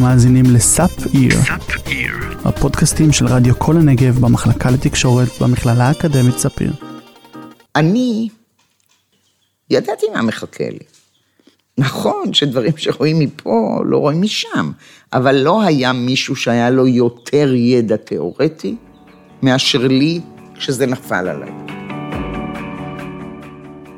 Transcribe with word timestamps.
אתם 0.00 0.08
מאזינים 0.08 0.44
לסאפ 0.54 1.14
איר, 1.14 1.38
הפודקאסטים 2.44 3.12
של 3.12 3.26
רדיו 3.26 3.58
כל 3.58 3.76
הנגב 3.76 4.18
במחלקה 4.18 4.70
לתקשורת 4.70 5.28
במכללה 5.40 5.88
האקדמית 5.88 6.38
ספיר. 6.38 6.72
אני 7.76 8.28
ידעתי 9.70 10.06
מה 10.14 10.22
מחכה 10.22 10.64
לי. 10.70 10.78
נכון 11.78 12.34
שדברים 12.34 12.72
שרואים 12.76 13.18
מפה 13.18 13.80
לא 13.84 13.96
רואים 13.98 14.22
משם, 14.22 14.70
אבל 15.12 15.36
לא 15.36 15.62
היה 15.62 15.92
מישהו 15.92 16.36
שהיה 16.36 16.70
לו 16.70 16.86
יותר 16.86 17.54
ידע 17.54 17.96
תיאורטי 17.96 18.76
מאשר 19.42 19.86
לי 19.88 20.20
כשזה 20.54 20.86
נפל 20.86 21.28
עליי. 21.28 21.52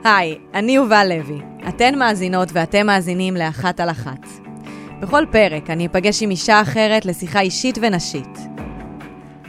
היי, 0.04 0.38
אני 0.54 0.72
יובל 0.72 1.06
לוי. 1.08 1.38
אתן 1.68 1.98
מאזינות 1.98 2.48
ואתם 2.52 2.86
מאזינים 2.86 3.36
לאחת 3.36 3.80
על 3.80 3.90
אחת. 3.90 4.41
בכל 5.02 5.24
פרק 5.30 5.70
אני 5.70 5.86
אפגש 5.86 6.22
עם 6.22 6.30
אישה 6.30 6.60
אחרת 6.60 7.06
לשיחה 7.06 7.40
אישית 7.40 7.78
ונשית. 7.82 8.38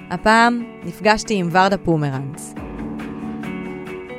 הפעם 0.09 0.63
נפגשתי 0.83 1.33
עם 1.33 1.49
ורדה 1.51 1.77
פומרנץ. 1.77 2.53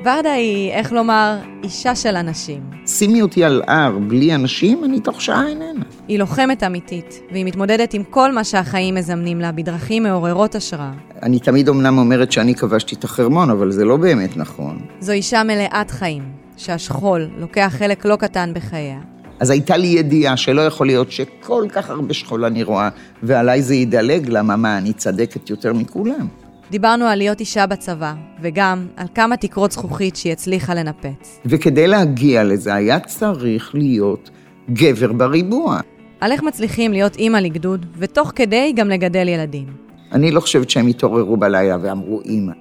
ורדה 0.05 0.33
היא, 0.33 0.73
איך 0.73 0.93
לומר, 0.93 1.37
אישה 1.65 1.95
של 1.95 2.16
אנשים. 2.16 2.62
שימי 2.87 3.23
אותי 3.23 3.45
על 3.45 3.62
הר 3.66 3.98
בלי 3.98 4.34
אנשים, 4.34 4.84
אני 4.84 5.01
תוך 5.01 5.23
שעה 5.23 5.48
איננה. 5.48 5.84
היא 6.09 6.19
לוחמת 6.19 6.62
אמיתית, 6.62 7.20
והיא 7.33 7.45
מתמודדת 7.45 7.95
עם 7.95 8.05
כל 8.05 8.32
מה 8.32 8.45
שהחיים 8.45 8.95
מזמנים 8.95 9.41
לה 9.41 9.52
בדרכים 9.52 10.02
מעוררות 10.02 10.55
השראה. 10.55 10.93
אני 11.23 11.38
תמיד 11.38 11.69
אמנם 11.69 11.98
אומרת 11.98 12.32
שאני 12.32 12.55
כבשתי 12.55 12.95
את 12.95 13.05
החרמון, 13.05 13.51
אבל 13.51 13.71
זה 13.71 13.85
לא 13.85 13.96
באמת 13.96 14.37
נכון. 14.37 14.79
זו 15.01 15.12
אישה 15.12 15.43
מלאת 15.43 15.91
חיים, 15.91 16.23
שהשכול 16.57 17.29
לוקח 17.38 17.74
חלק 17.79 18.05
לא 18.05 18.16
קטן 18.16 18.51
בחייה. 18.55 19.13
אז 19.41 19.51
הייתה 19.51 19.77
לי 19.77 19.87
ידיעה 19.87 20.37
שלא 20.37 20.61
יכול 20.61 20.87
להיות 20.87 21.12
שכל 21.12 21.66
כך 21.73 21.91
הרבה 21.91 22.15
שכול 22.15 22.45
אני 22.45 22.62
רואה, 22.62 22.88
ועליי 23.23 23.63
זה 23.63 23.74
ידלג, 23.74 24.29
למה 24.29 24.57
מה, 24.57 24.79
אני 24.79 24.93
צדקת 24.93 25.51
יותר 25.51 25.73
מכולם. 25.73 26.27
דיברנו 26.71 27.04
על 27.04 27.18
להיות 27.18 27.40
אישה 27.40 27.66
בצבא, 27.66 28.15
וגם 28.43 28.87
על 28.96 29.07
כמה 29.15 29.37
תקרות 29.37 29.73
זכוכית 29.73 30.16
שהיא 30.16 30.32
הצליחה 30.32 30.74
לנפץ. 30.74 31.40
וכדי 31.46 31.87
להגיע 31.87 32.45
לזה 32.45 32.74
היה 32.74 33.01
צריך 33.01 33.74
להיות 33.74 34.30
גבר 34.73 35.12
בריבוע. 35.12 35.80
על 36.21 36.32
איך 36.32 36.43
מצליחים 36.43 36.93
להיות 36.93 37.16
אימא 37.16 37.37
לגדוד, 37.37 37.87
ותוך 37.99 38.32
כדי 38.35 38.73
גם 38.77 38.88
לגדל 38.88 39.29
ילדים. 39.29 39.66
אני 40.12 40.30
לא 40.30 40.40
חושבת 40.40 40.71
שהם 40.71 40.87
התעוררו 40.87 41.37
בלילה 41.37 41.77
ואמרו 41.82 42.21
אימא. 42.21 42.52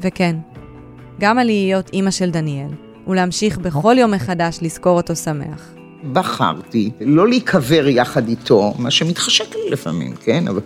וכן, 0.00 0.36
גם 1.20 1.38
על 1.38 1.46
להיות 1.46 1.90
אימא 1.92 2.10
של 2.10 2.30
דניאל, 2.30 2.70
ולהמשיך 3.06 3.58
בכל 3.58 3.94
יום 3.98 4.10
מחדש 4.10 4.58
לזכור 4.62 4.96
אותו 4.96 5.16
שמח. 5.16 5.79
בחרתי 6.12 6.90
לא 7.00 7.28
להיקבר 7.28 7.88
יחד 7.88 8.28
איתו, 8.28 8.74
מה 8.78 8.90
שמתחשק 8.90 9.54
לי 9.54 9.70
לפעמים, 9.70 10.14
כן? 10.24 10.48
אבל 10.48 10.60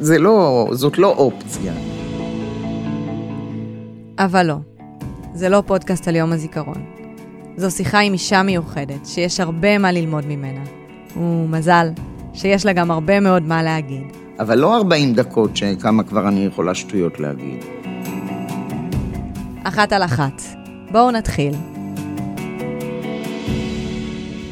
זה 0.00 0.18
לא, 0.18 0.68
זאת 0.72 0.98
לא 0.98 1.08
אופציה. 1.08 1.72
אבל 4.18 4.46
לא, 4.46 4.56
זה 5.34 5.48
לא 5.48 5.62
פודקאסט 5.66 6.08
על 6.08 6.16
יום 6.16 6.32
הזיכרון. 6.32 6.84
זו 7.56 7.70
שיחה 7.70 7.98
עם 7.98 8.12
אישה 8.12 8.42
מיוחדת, 8.42 9.06
שיש 9.06 9.40
הרבה 9.40 9.78
מה 9.78 9.92
ללמוד 9.92 10.24
ממנה. 10.26 10.64
ומזל, 11.16 11.88
שיש 12.34 12.66
לה 12.66 12.72
גם 12.72 12.90
הרבה 12.90 13.20
מאוד 13.20 13.42
מה 13.42 13.62
להגיד. 13.62 14.06
אבל 14.38 14.58
לא 14.58 14.76
40 14.76 15.14
דקות 15.14 15.56
שכמה 15.56 16.02
כבר 16.02 16.28
אני 16.28 16.44
יכולה 16.44 16.74
שטויות 16.74 17.20
להגיד. 17.20 17.64
אחת 19.64 19.92
על 19.92 20.02
אחת. 20.02 20.42
בואו 20.92 21.10
נתחיל. 21.10 21.75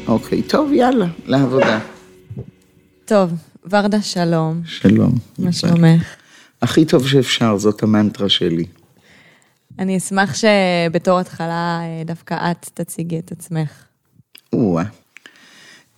אוקיי, 0.07 0.41
טוב, 0.41 0.73
יאללה, 0.73 1.07
לעבודה. 1.25 1.79
טוב, 3.05 3.31
ורדה, 3.69 4.01
שלום. 4.01 4.61
שלום. 4.65 5.11
מה 5.39 5.51
שלומך? 5.51 6.15
הכי 6.61 6.85
טוב 6.85 7.07
שאפשר, 7.07 7.57
זאת 7.57 7.83
המנטרה 7.83 8.29
שלי. 8.29 8.65
אני 9.79 9.97
אשמח 9.97 10.35
שבתור 10.35 11.19
התחלה 11.19 11.79
אה, 11.81 12.03
דווקא 12.05 12.51
את 12.51 12.69
תציגי 12.73 13.19
את 13.19 13.31
עצמך. 13.31 13.71
או-אה. 14.53 14.83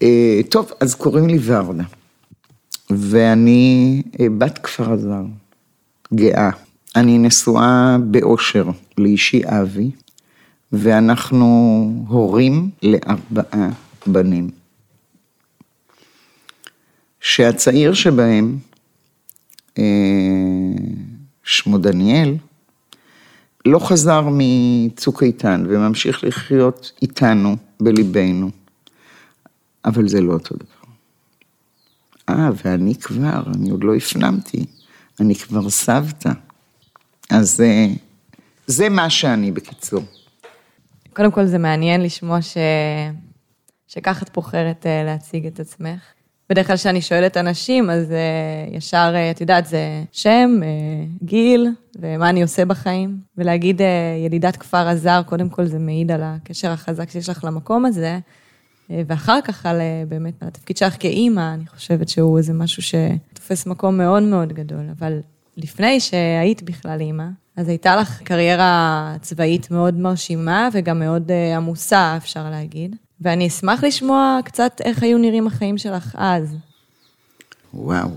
אה, 0.02 0.40
טוב, 0.50 0.72
אז 0.80 0.96
קוראים 0.96 1.28
לי 1.28 1.40
ורדה, 1.42 1.84
ואני 2.90 4.02
אה, 4.20 4.26
בת 4.38 4.58
כפר 4.58 4.94
אזר, 4.94 5.24
גאה. 6.14 6.50
אני 6.96 7.18
נשואה 7.18 7.98
באושר 8.04 8.66
לאישי 8.98 9.42
אבי, 9.46 9.92
ואנחנו 10.72 11.46
הורים 12.08 12.70
לארבעה 12.84 13.70
בנים. 14.08 14.50
שהצעיר 17.22 17.94
שבהם, 17.94 18.58
אה, 19.78 19.84
שמו 21.44 21.78
דניאל, 21.78 22.36
לא 23.66 23.80
חזר 23.80 24.28
מצוק 24.32 25.24
איתן 25.24 25.64
וממשיך 25.70 26.24
לחיות 26.24 26.92
איתנו, 27.02 27.56
בליבנו. 27.80 28.50
אבל 29.86 30.08
זה 30.08 30.22
לא 30.22 30.34
אותו 30.34 30.56
דבר. 30.56 30.92
אה, 32.30 32.50
ואני 32.66 32.96
כבר, 32.96 33.44
אני 33.56 33.70
עוד 33.70 33.84
לא 33.84 33.96
הפנמתי, 33.96 34.66
אני 35.20 35.36
כבר 35.36 35.70
סבתא. 35.70 36.32
אז 37.30 37.56
זה, 37.56 37.88
זה 38.68 38.90
מה 38.90 39.10
שאני 39.10 39.52
בקיצור. 39.52 40.04
קודם 41.14 41.32
כל 41.32 41.46
זה 41.46 41.58
מעניין 41.58 42.04
לשמוע 42.04 42.42
ש... 42.42 42.58
שככה 43.88 44.26
את 44.26 44.34
בוחרת 44.34 44.86
uh, 44.86 45.06
להציג 45.06 45.48
את 45.48 45.60
עצמך. 45.60 46.00
בדרך 46.50 46.68
כלל 46.68 46.76
כשאני 46.76 47.02
שואלת 47.02 47.38
אנשים, 47.38 47.90
אז 47.90 48.12
uh, 48.12 48.76
ישר, 48.76 49.14
uh, 49.14 49.36
את 49.36 49.42
יודעת, 49.42 49.66
זה 49.66 50.04
שם, 50.12 50.60
uh, 50.62 51.26
גיל, 51.26 51.68
ומה 52.00 52.30
אני 52.30 52.42
עושה 52.42 52.66
בחיים. 52.66 53.20
ולהגיד 53.38 53.82
uh, 53.82 53.84
ילידת 54.26 54.56
כפר 54.56 54.88
הזר, 54.88 55.22
קודם 55.26 55.50
כל 55.50 55.66
זה 55.66 55.80
מעיד 55.80 56.12
על 56.12 56.22
הקשר 56.24 56.72
החזק 56.72 57.10
שיש 57.10 57.30
לך 57.30 57.44
למקום 57.44 57.86
הזה, 57.86 58.20
uh, 58.20 58.92
ואחר 59.08 59.40
כך 59.44 59.66
על 59.66 59.80
uh, 59.80 60.10
באמת, 60.10 60.42
על 60.42 60.48
התפקיד 60.48 60.78
שלך 60.78 60.96
כאימא, 61.00 61.54
אני 61.54 61.68
חושבת 61.68 62.10
שהוא 62.10 62.38
איזה 62.38 62.54
משהו 62.54 62.84
שתופס 62.84 63.66
מקום 63.66 63.98
מאוד 63.98 64.24
מאוד 64.24 64.54
גדול. 64.54 64.90
אבל 65.00 65.20
לפני 65.58 66.00
שהיית 66.00 66.64
בכלל 66.64 67.02
אימא, 67.02 67.28
אז 67.56 67.70
הייתה 67.70 67.96
לך 67.96 68.22
קריירה 68.22 69.16
צבאית 69.22 69.72
מאוד 69.72 69.94
מרשימה 69.98 70.70
וגם 70.74 71.00
מאוד 71.00 71.32
uh, 71.32 71.58
עמוסה, 71.58 72.18
אפשר 72.18 72.50
להגיד. 72.50 72.96
ואני 73.22 73.48
אשמח 73.48 73.84
לשמוע 73.84 74.40
קצת 74.46 74.82
איך 74.86 75.04
היו 75.04 75.18
נראים 75.18 75.48
החיים 75.48 75.78
שלך 75.78 76.16
אז. 76.18 76.56
וואו. 77.74 78.10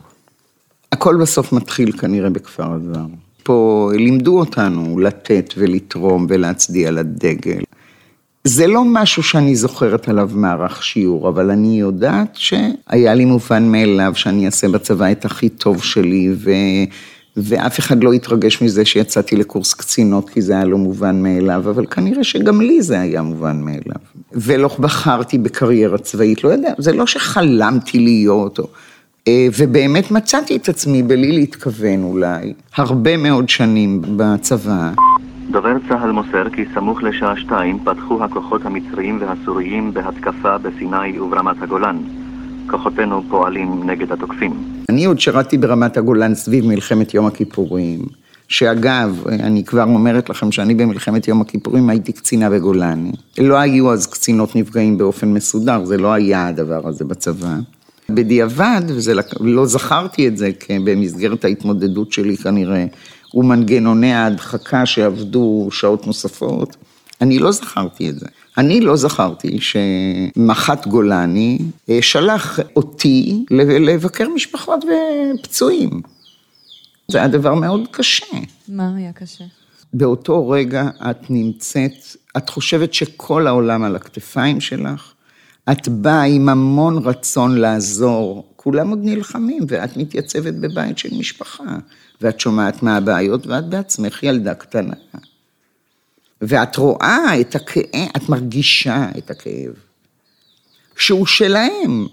הכל 0.92 1.16
בסוף 1.16 1.52
מתחיל 1.52 1.92
כנראה 1.92 2.30
בכפר 2.30 2.74
אזר. 2.74 3.04
פה 3.42 3.90
לימדו 3.94 4.38
אותנו 4.38 4.98
לתת 4.98 5.54
ולתרום 5.56 6.26
ולהצדיע 6.28 6.90
לדגל. 6.90 7.62
זה 8.44 8.66
לא 8.66 8.82
משהו 8.84 9.22
שאני 9.22 9.56
זוכרת 9.56 10.08
עליו 10.08 10.30
מערך 10.34 10.82
שיעור, 10.82 11.28
אבל 11.28 11.50
אני 11.50 11.80
יודעת 11.80 12.36
שהיה 12.36 13.14
לי 13.14 13.24
מובן 13.24 13.72
מאליו 13.72 14.12
שאני 14.14 14.46
אעשה 14.46 14.68
בצבא 14.68 15.12
את 15.12 15.24
הכי 15.24 15.48
טוב 15.48 15.82
שלי, 15.82 16.32
ו... 16.36 16.50
ואף 17.42 17.78
אחד 17.78 18.04
לא 18.04 18.12
התרגש 18.12 18.62
מזה 18.62 18.84
שיצאתי 18.84 19.36
לקורס 19.36 19.74
קצינות, 19.74 20.30
כי 20.30 20.40
זה 20.42 20.52
היה 20.52 20.64
לא 20.64 20.78
מובן 20.78 21.22
מאליו, 21.22 21.70
אבל 21.70 21.86
כנראה 21.86 22.24
שגם 22.24 22.60
לי 22.60 22.82
זה 22.82 23.00
היה 23.00 23.22
מובן 23.22 23.60
מאליו. 23.60 24.00
ולא 24.32 24.70
בחרתי 24.78 25.38
בקריירה 25.38 25.98
צבאית, 25.98 26.44
לא 26.44 26.48
יודע, 26.48 26.72
זה 26.78 26.92
לא 26.92 27.06
שחלמתי 27.06 27.98
להיות, 27.98 28.58
או... 28.58 28.66
ובאמת 29.58 30.10
מצאתי 30.10 30.56
את 30.56 30.68
עצמי 30.68 31.02
בלי 31.02 31.32
להתכוון 31.32 32.02
אולי, 32.02 32.52
הרבה 32.76 33.16
מאוד 33.16 33.48
שנים 33.48 34.02
בצבא. 34.16 34.90
דובר 35.50 35.76
צה"ל 35.88 36.12
מוסר 36.12 36.50
כי 36.50 36.64
סמוך 36.74 37.02
לשעה 37.02 37.36
שתיים 37.36 37.78
פתחו 37.84 38.24
הכוחות 38.24 38.66
המצריים 38.66 39.18
והסוריים 39.20 39.94
בהתקפה 39.94 40.58
בסיני 40.58 41.20
וברמת 41.20 41.62
הגולן. 41.62 41.96
כוחותינו 42.70 43.22
פועלים 43.28 43.90
נגד 43.90 44.12
התוקפים. 44.12 44.52
אני 44.88 45.04
עוד 45.04 45.20
שירתי 45.20 45.58
ברמת 45.58 45.96
הגולן 45.96 46.34
סביב 46.34 46.66
מלחמת 46.66 47.14
יום 47.14 47.26
הכיפורים, 47.26 48.00
שאגב, 48.48 49.24
אני 49.28 49.64
כבר 49.64 49.82
אומרת 49.82 50.30
לכם 50.30 50.52
שאני 50.52 50.74
במלחמת 50.74 51.28
יום 51.28 51.40
הכיפורים 51.40 51.90
הייתי 51.90 52.12
קצינה 52.12 52.50
בגולני. 52.50 53.12
לא 53.38 53.56
היו 53.56 53.92
אז 53.92 54.06
קצינות 54.06 54.56
נפגעים 54.56 54.98
באופן 54.98 55.32
מסודר, 55.32 55.84
זה 55.84 55.96
לא 55.96 56.12
היה 56.12 56.46
הדבר 56.46 56.88
הזה 56.88 57.04
בצבא. 57.04 57.54
בדיעבד, 58.08 58.82
ולא 59.40 59.66
זכרתי 59.66 60.28
את 60.28 60.36
זה 60.36 60.50
במסגרת 60.84 61.44
ההתמודדות 61.44 62.12
שלי 62.12 62.36
כנראה, 62.36 62.84
ומנגנוני 63.34 64.12
ההדחקה 64.12 64.86
שעבדו 64.86 65.68
שעות 65.70 66.06
נוספות, 66.06 66.76
אני 67.20 67.38
לא 67.38 67.52
זכרתי 67.52 68.10
את 68.10 68.18
זה. 68.18 68.26
אני 68.60 68.80
לא 68.80 68.96
זכרתי 68.96 69.58
שמח"ט 69.60 70.86
גולני 70.86 71.58
אה, 71.88 71.98
שלח 72.02 72.58
אותי 72.76 73.44
לבקר 73.80 74.28
משפחות 74.34 74.84
ופצועים. 74.84 76.00
זה 77.08 77.18
היה 77.18 77.28
דבר 77.28 77.54
מאוד 77.54 77.88
קשה. 77.90 78.26
מה 78.68 78.96
היה 78.96 79.12
קשה? 79.12 79.44
באותו 79.94 80.48
רגע 80.48 80.88
את 81.10 81.30
נמצאת, 81.30 81.92
את 82.36 82.50
חושבת 82.50 82.94
שכל 82.94 83.46
העולם 83.46 83.82
על 83.82 83.96
הכתפיים 83.96 84.60
שלך, 84.60 85.12
את 85.72 85.88
באה 85.88 86.22
עם 86.22 86.48
המון 86.48 86.98
רצון 86.98 87.58
לעזור, 87.58 88.52
כולם 88.56 88.90
עוד 88.90 89.00
נלחמים, 89.02 89.62
ואת 89.68 89.96
מתייצבת 89.96 90.54
בבית 90.54 90.98
של 90.98 91.18
משפחה, 91.18 91.76
ואת 92.20 92.40
שומעת 92.40 92.82
מה 92.82 92.96
הבעיות, 92.96 93.46
ואת 93.46 93.68
בעצמך 93.68 94.22
ילדה 94.22 94.54
קטנה. 94.54 94.94
ואת 96.42 96.76
רואה 96.76 97.40
את 97.40 97.54
הכאב, 97.54 98.08
את 98.16 98.28
מרגישה 98.28 99.08
את 99.18 99.30
הכאב, 99.30 99.72
שהוא 100.96 101.26
שלהם. 101.26 102.06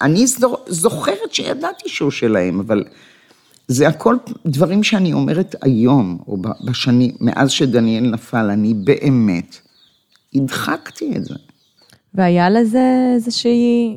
אני 0.00 0.24
זוכרת 0.66 1.34
שידעתי 1.34 1.88
שהוא 1.88 2.10
שלהם, 2.10 2.60
אבל 2.60 2.84
זה 3.68 3.88
הכל 3.88 4.16
דברים 4.46 4.82
שאני 4.82 5.12
אומרת 5.12 5.54
היום, 5.62 6.18
או 6.28 6.36
בשנים, 6.64 7.10
מאז 7.20 7.50
שדניאל 7.50 8.04
נפל, 8.04 8.50
אני 8.50 8.74
באמת 8.74 9.56
הדחקתי 10.34 11.12
את 11.16 11.24
זה. 11.24 11.34
והיה 12.14 12.50
לזה 12.50 13.12
איזושהי, 13.14 13.96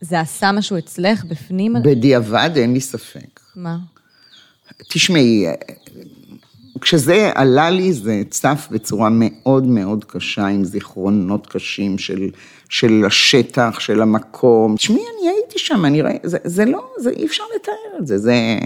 זה 0.00 0.20
עשה 0.20 0.52
משהו 0.52 0.78
אצלך 0.78 1.24
בפנים? 1.24 1.74
בדיעבד 1.84 2.50
אין 2.56 2.72
לי 2.72 2.80
ספק. 2.80 3.40
מה? 3.56 3.78
תשמעי, 4.90 5.46
כשזה 6.80 7.30
עלה 7.34 7.70
לי, 7.70 7.92
זה 7.92 8.22
צף 8.30 8.68
בצורה 8.70 9.08
מאוד 9.12 9.66
מאוד 9.66 10.04
קשה, 10.04 10.46
עם 10.46 10.64
זיכרונות 10.64 11.46
קשים 11.46 11.98
של, 11.98 12.30
של 12.68 13.02
השטח, 13.06 13.80
של 13.80 14.02
המקום. 14.02 14.76
תשמעי, 14.76 15.00
אני 15.00 15.28
הייתי 15.28 15.58
שם, 15.58 15.84
אני 15.84 16.02
ראיתי, 16.02 16.28
זה, 16.28 16.38
זה 16.44 16.64
לא, 16.64 16.90
זה 16.98 17.10
אי 17.10 17.26
אפשר 17.26 17.44
לתאר 17.56 17.98
את 17.98 18.06
זה, 18.06 18.18
זה... 18.18 18.58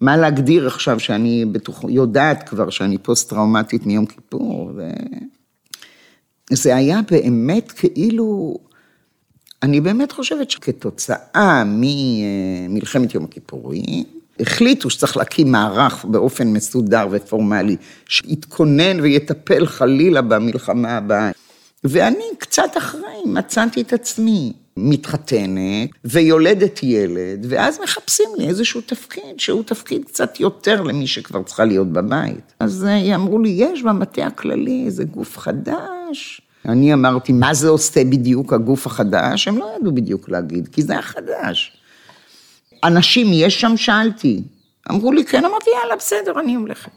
מה 0.00 0.16
להגדיר 0.16 0.66
עכשיו 0.66 1.00
שאני 1.00 1.44
בטוח, 1.44 1.84
יודעת 1.88 2.48
כבר 2.48 2.70
שאני 2.70 2.98
פוסט-טראומטית 2.98 3.86
מיום 3.86 4.06
כיפור, 4.06 4.72
ו... 4.76 4.90
זה 6.50 6.76
היה 6.76 7.00
באמת 7.10 7.72
כאילו, 7.72 8.56
אני 9.62 9.80
באמת 9.80 10.12
חושבת 10.12 10.50
שכתוצאה 10.50 11.62
ממלחמת 11.66 13.14
יום 13.14 13.24
הכיפורים, 13.24 14.04
החליטו 14.42 14.90
שצריך 14.90 15.16
להקים 15.16 15.52
מערך 15.52 16.04
באופן 16.04 16.48
מסודר 16.48 17.06
ופורמלי, 17.10 17.76
שיתכונן 18.08 19.00
ויטפל 19.00 19.66
חלילה 19.66 20.22
במלחמה 20.22 20.96
הבאה. 20.96 21.30
ואני 21.84 22.24
קצת 22.38 22.70
אחרי 22.78 23.22
מצאתי 23.26 23.80
את 23.80 23.92
עצמי 23.92 24.52
מתחתנת 24.76 25.90
ויולדת 26.04 26.82
ילד, 26.82 27.46
ואז 27.48 27.78
מחפשים 27.84 28.28
לי 28.38 28.48
איזשהו 28.48 28.80
תפקיד, 28.80 29.38
שהוא 29.40 29.62
תפקיד 29.62 30.04
קצת 30.04 30.40
יותר 30.40 30.82
למי 30.82 31.06
שכבר 31.06 31.42
צריכה 31.42 31.64
להיות 31.64 31.92
בבית. 31.92 32.52
אז 32.60 32.84
אה, 32.84 33.14
אמרו 33.14 33.38
לי, 33.38 33.48
יש 33.48 33.82
במטה 33.82 34.26
הכללי 34.26 34.82
איזה 34.86 35.04
גוף 35.04 35.38
חדש. 35.38 36.40
אני 36.68 36.94
אמרתי, 36.94 37.32
מה 37.32 37.54
זה 37.54 37.68
עושה 37.68 38.04
בדיוק 38.04 38.52
הגוף 38.52 38.86
החדש? 38.86 39.48
הם 39.48 39.58
לא 39.58 39.76
ידעו 39.80 39.92
בדיוק 39.92 40.28
להגיד, 40.28 40.68
כי 40.68 40.82
זה 40.82 40.92
היה 40.92 41.02
חדש. 41.02 41.81
אנשים 42.84 43.26
יש 43.32 43.60
שם? 43.60 43.76
שאלתי. 43.76 44.42
אמרו 44.90 45.12
לי, 45.12 45.24
כן, 45.24 45.44
אמרתי, 45.44 45.70
יאללה, 45.82 45.96
בסדר, 45.96 46.40
אני 46.40 46.54
הולכת. 46.54 46.90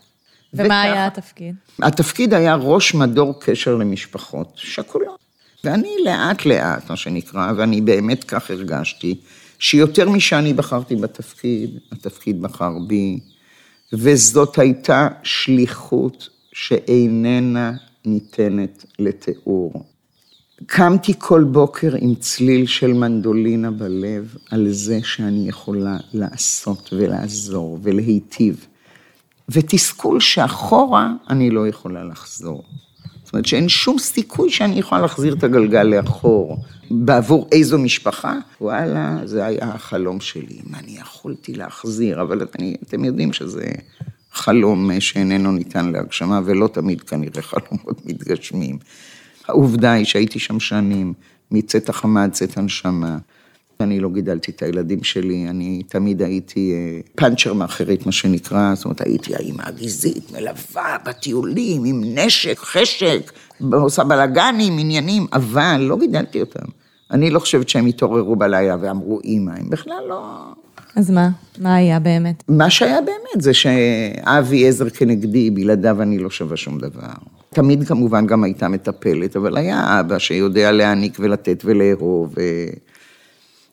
ומה 0.53 0.65
וכך, 0.65 0.73
היה 0.83 1.07
התפקיד? 1.07 1.55
התפקיד 1.81 2.33
היה 2.33 2.55
ראש 2.55 2.93
מדור 2.93 3.39
קשר 3.39 3.75
למשפחות 3.75 4.51
שכולות. 4.55 5.19
ואני 5.63 5.95
לאט 6.05 6.45
לאט, 6.45 6.89
מה 6.89 6.95
שנקרא, 6.95 7.51
ואני 7.57 7.81
באמת 7.81 8.23
כך 8.23 8.51
הרגשתי, 8.51 9.15
שיותר 9.59 10.09
משאני 10.09 10.53
בחרתי 10.53 10.95
בתפקיד, 10.95 11.79
התפקיד 11.91 12.41
בחר 12.41 12.71
בי, 12.87 13.19
וזאת 13.93 14.59
הייתה 14.59 15.07
שליחות 15.23 16.29
שאיננה 16.53 17.71
ניתנת 18.05 18.85
לתיאור. 18.99 19.94
קמתי 20.65 21.13
כל 21.17 21.43
בוקר 21.43 21.95
עם 21.99 22.15
צליל 22.15 22.65
של 22.65 22.93
מנדולינה 22.93 23.71
בלב 23.71 24.35
על 24.51 24.71
זה 24.71 24.99
שאני 25.03 25.49
יכולה 25.49 25.97
לעשות 26.13 26.93
ולעזור 26.93 27.79
ולהיטיב. 27.83 28.65
ותסכול 29.49 30.19
שאחורה 30.19 31.13
אני 31.29 31.49
לא 31.49 31.67
יכולה 31.67 32.03
לחזור. 32.03 32.63
זאת 33.23 33.33
אומרת 33.33 33.45
שאין 33.45 33.69
שום 33.69 33.99
סיכוי 33.99 34.49
שאני 34.49 34.79
יכולה 34.79 35.01
להחזיר 35.01 35.33
את 35.33 35.43
הגלגל 35.43 35.83
לאחור. 35.83 36.57
בעבור 36.91 37.47
איזו 37.51 37.77
משפחה? 37.77 38.33
וואלה, 38.61 39.17
זה 39.23 39.45
היה 39.45 39.73
החלום 39.73 40.19
שלי, 40.19 40.59
אם 40.67 40.75
אני 40.75 40.97
יכולתי 41.01 41.53
להחזיר, 41.53 42.21
אבל 42.21 42.47
אני, 42.59 42.75
אתם 42.83 43.05
יודעים 43.05 43.33
שזה 43.33 43.65
חלום 44.31 44.99
שאיננו 44.99 45.51
ניתן 45.51 45.91
להגשמה, 45.91 46.41
ולא 46.45 46.67
תמיד 46.67 47.01
כנראה 47.01 47.41
חלומות 47.41 48.05
מתגשמים. 48.05 48.77
העובדה 49.47 49.91
היא 49.91 50.05
שהייתי 50.05 50.39
שם 50.39 50.59
שנים, 50.59 51.13
מצאת 51.51 51.89
החמה 51.89 52.23
עד 52.23 52.31
צאת 52.31 52.57
הנשמה. 52.57 53.17
אני 53.79 53.99
לא 53.99 54.09
גידלתי 54.09 54.51
את 54.51 54.61
הילדים 54.63 55.03
שלי, 55.03 55.45
אני 55.49 55.83
תמיד 55.87 56.21
הייתי 56.21 56.73
אה, 56.73 56.99
פאנצ'ר 57.15 57.53
מאחרית, 57.53 58.05
מה 58.05 58.11
שנקרא, 58.11 58.75
זאת 58.75 58.85
אומרת, 58.85 59.01
הייתי 59.01 59.35
האימא 59.35 59.63
הגזעית, 59.65 60.31
מלווה 60.31 60.97
בטיולים, 61.05 61.83
עם 61.85 62.01
נשק, 62.05 62.57
חשק, 62.59 63.31
עושה 63.73 64.03
בלאגנים, 64.03 64.77
עניינים, 64.79 65.27
אבל 65.33 65.77
לא 65.79 65.97
גידלתי 65.97 66.41
אותם. 66.41 66.65
אני 67.11 67.29
לא 67.29 67.39
חושבת 67.39 67.69
שהם 67.69 67.85
התעוררו 67.85 68.35
בלילה 68.35 68.75
ואמרו 68.81 69.19
אימא, 69.23 69.51
הם 69.51 69.69
בכלל 69.69 70.03
לא... 70.09 70.37
אז 70.95 71.11
מה? 71.11 71.29
מה 71.59 71.75
היה 71.75 71.99
באמת? 71.99 72.43
מה 72.47 72.69
שהיה 72.69 73.01
באמת 73.01 73.41
זה 73.41 73.53
שאבי 73.53 74.67
עזר 74.67 74.89
כנגדי, 74.89 75.51
בלעדיו 75.51 76.01
אני 76.01 76.17
לא 76.17 76.29
שווה 76.29 76.57
שום 76.57 76.79
דבר. 76.79 77.13
תמיד 77.55 77.87
כמובן 77.87 78.27
גם 78.27 78.43
הייתה 78.43 78.67
מטפלת, 78.67 79.35
אבל 79.35 79.57
היה 79.57 79.99
אבא 79.99 80.19
שיודע 80.19 80.71
להעניק 80.71 81.17
ולתת 81.19 81.61
ולאהוב. 81.65 82.33
ו... 82.37 82.41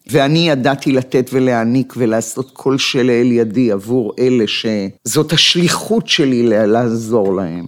ואני 0.07 0.49
ידעתי 0.49 0.93
לתת 0.93 1.31
ולהעניק 1.33 1.95
ולעשות 1.97 2.51
כל 2.53 2.79
שלאל 2.79 3.33
ידי 3.33 3.73
עבור 3.73 4.13
אלה 4.19 4.45
שזאת 4.47 5.33
השליחות 5.33 6.09
שלי 6.09 6.43
לעזור 6.43 7.37
להם. 7.37 7.67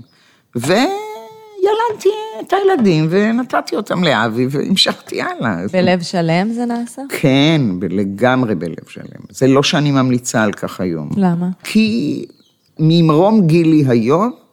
וילדתי 0.55 2.09
את 2.41 2.53
הילדים 2.53 3.07
ונתתי 3.11 3.77
אותם 3.77 4.05
לאבי 4.05 4.47
והמשכתי 4.51 5.23
הלאה. 5.23 5.57
בלב 5.73 6.03
שלם 6.03 6.53
זה 6.53 6.65
נעשה? 6.65 7.03
כן, 7.09 7.61
לגמרי 7.91 8.55
בלב 8.55 8.89
שלם. 8.89 9.25
זה 9.31 9.47
לא 9.47 9.63
שאני 9.63 9.91
ממליצה 9.91 10.43
על 10.43 10.53
כך 10.53 10.81
היום. 10.81 11.11
למה? 11.17 11.49
כי 11.65 12.25
ממרום 12.79 13.47
גילי 13.47 13.85
היום, 13.89 14.44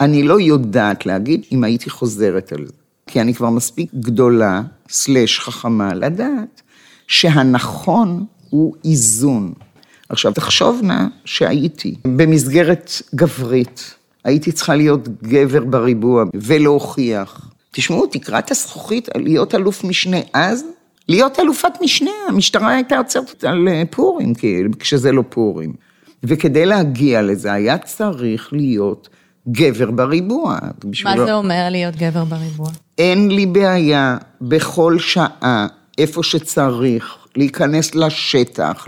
אני 0.00 0.22
לא 0.22 0.40
יודעת 0.40 1.06
להגיד 1.06 1.42
אם 1.52 1.64
הייתי 1.64 1.90
חוזרת 1.90 2.52
על 2.52 2.66
זה. 2.66 2.72
כי 3.06 3.20
אני 3.20 3.34
כבר 3.34 3.50
מספיק 3.50 3.90
גדולה, 3.94 4.62
סלש 4.88 5.38
חכמה, 5.38 5.94
לדעת 5.94 6.62
שהנכון 7.06 8.24
הוא 8.50 8.74
איזון. 8.84 9.52
עכשיו, 10.08 10.32
תחשוב 10.32 10.80
נא 10.82 11.06
שהייתי 11.24 11.94
במסגרת 12.04 12.90
גברית, 13.14 13.94
הייתי 14.24 14.52
צריכה 14.52 14.74
להיות 14.74 15.08
גבר 15.22 15.64
בריבוע 15.64 16.24
ולהוכיח. 16.34 17.50
תשמעו, 17.70 18.06
תקרת 18.06 18.50
הזכוכית, 18.50 19.08
להיות 19.14 19.54
אלוף 19.54 19.84
משנה 19.84 20.18
אז, 20.32 20.64
להיות 21.08 21.40
אלופת 21.40 21.72
משנה, 21.82 22.10
המשטרה 22.28 22.74
הייתה 22.74 22.98
עוצרת 22.98 23.44
על 23.44 23.68
פורים, 23.90 24.34
כאילו, 24.34 24.70
כשזה 24.78 25.12
לא 25.12 25.24
פורים. 25.28 25.72
וכדי 26.24 26.66
להגיע 26.66 27.22
לזה 27.22 27.52
היה 27.52 27.78
צריך 27.78 28.52
להיות 28.52 29.08
גבר 29.48 29.90
בריבוע. 29.90 30.58
מה 31.04 31.16
זה 31.16 31.34
אומר 31.34 31.68
להיות 31.70 31.96
גבר 31.96 32.24
בריבוע? 32.24 32.68
אין 32.98 33.30
לי 33.30 33.46
בעיה 33.46 34.16
בכל 34.40 34.98
שעה, 34.98 35.66
איפה 35.98 36.22
שצריך, 36.22 37.16
להיכנס 37.36 37.94
לשטח. 37.94 38.86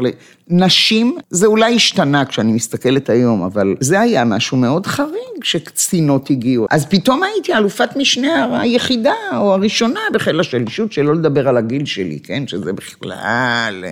נשים, 0.48 1.16
זה 1.30 1.46
אולי 1.46 1.74
השתנה 1.74 2.24
כשאני 2.24 2.52
מסתכלת 2.52 3.10
היום, 3.10 3.42
אבל 3.42 3.74
זה 3.80 4.00
היה 4.00 4.24
משהו 4.24 4.56
מאוד 4.56 4.86
חריג 4.86 5.44
שקצינות 5.44 6.30
הגיעו. 6.30 6.66
אז 6.70 6.86
פתאום 6.86 7.22
הייתי 7.22 7.54
אלופת 7.54 7.96
משנה 7.96 8.60
היחידה 8.60 9.14
או 9.36 9.52
הראשונה 9.52 10.00
בחיל 10.12 10.40
השלישות, 10.40 10.92
שלא 10.92 11.14
לדבר 11.14 11.48
על 11.48 11.56
הגיל 11.56 11.84
שלי, 11.84 12.18
כן? 12.20 12.46
שזה 12.46 12.72
בכלל... 12.72 13.84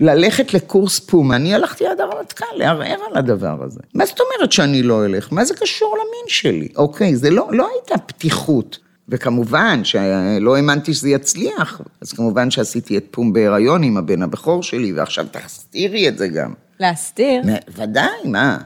ללכת 0.00 0.54
לקורס 0.54 0.98
פומה, 0.98 1.36
אני 1.36 1.54
הלכתי 1.54 1.86
עד 1.86 2.00
הרמטכ"ל 2.00 2.44
לערער 2.56 2.98
על 3.10 3.16
הדבר 3.16 3.62
הזה. 3.64 3.80
מה 3.94 4.06
זאת 4.06 4.18
אומרת 4.20 4.52
שאני 4.52 4.82
לא 4.82 5.04
אלך? 5.04 5.28
מה 5.32 5.44
זה 5.44 5.54
קשור 5.54 5.94
למין 5.96 6.24
שלי? 6.28 6.68
אוקיי, 6.76 7.16
זה 7.16 7.30
לא, 7.30 7.48
לא 7.50 7.68
הייתה 7.74 7.98
פתיחות. 7.98 8.78
וכמובן 9.08 9.80
שלא 9.84 10.56
האמנתי 10.56 10.94
שזה 10.94 11.08
יצליח, 11.08 11.80
אז 12.00 12.12
כמובן 12.12 12.50
שעשיתי 12.50 12.96
את 12.96 13.04
פום 13.10 13.32
בהיריון 13.32 13.82
עם 13.82 13.96
הבן 13.96 14.22
הבכור 14.22 14.62
שלי, 14.62 14.92
ועכשיו 14.92 15.26
תסתירי 15.30 16.08
את 16.08 16.18
זה 16.18 16.28
גם. 16.28 16.52
להסתיר? 16.80 17.42
ודאי, 17.76 18.08
מה? 18.24 18.58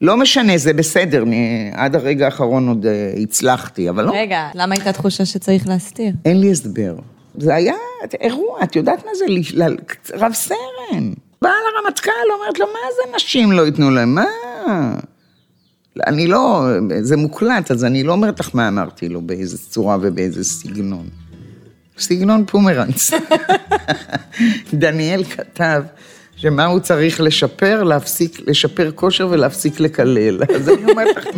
לא 0.00 0.16
משנה, 0.16 0.58
זה 0.58 0.72
בסדר, 0.72 1.24
עד 1.72 1.96
הרגע 1.96 2.24
האחרון 2.24 2.68
עוד 2.68 2.86
אה, 2.86 3.12
הצלחתי, 3.22 3.90
אבל 3.90 4.04
לא... 4.04 4.12
רגע, 4.14 4.48
למה 4.54 4.74
הייתה 4.74 4.92
תחושה 4.92 5.24
שצריך 5.24 5.68
להסתיר? 5.68 6.12
אין 6.24 6.40
לי 6.40 6.50
הסבר. 6.50 6.94
זה 7.38 7.54
היה 7.54 7.74
אירוע, 8.20 8.62
את 8.62 8.76
יודעת 8.76 9.04
מה 9.06 9.10
זה? 9.14 9.24
רב 10.14 10.32
סרן. 10.32 11.12
באה 11.42 11.52
לרמטכ"ל, 11.74 12.10
אומרת 12.40 12.58
לו, 12.58 12.66
מה 12.66 12.78
זה 12.96 13.16
נשים 13.16 13.52
לא 13.52 13.66
ייתנו 13.66 13.90
להם? 13.90 14.14
מה? 14.14 14.24
אני 16.06 16.26
לא, 16.26 16.66
זה 17.00 17.16
מוקלט, 17.16 17.70
אז 17.70 17.84
אני 17.84 18.02
לא 18.02 18.12
אומרת 18.12 18.40
לך 18.40 18.50
מה 18.54 18.68
אמרתי 18.68 19.08
לו, 19.08 19.20
באיזה 19.20 19.58
צורה 19.58 19.96
ובאיזה 20.00 20.44
סגנון. 20.44 21.08
סגנון 21.98 22.44
פומרנץ. 22.46 23.10
דניאל 24.74 25.24
כתב 25.24 25.82
שמה 26.36 26.66
הוא 26.66 26.80
צריך 26.80 27.20
לשפר? 27.20 27.82
להפסיק, 27.82 28.40
לשפר 28.46 28.90
כושר 28.94 29.28
ולהפסיק 29.30 29.80
לקלל. 29.80 30.42
אז 30.54 30.68
אני 30.68 30.90
אומרת 30.90 31.16
לכם, 31.16 31.30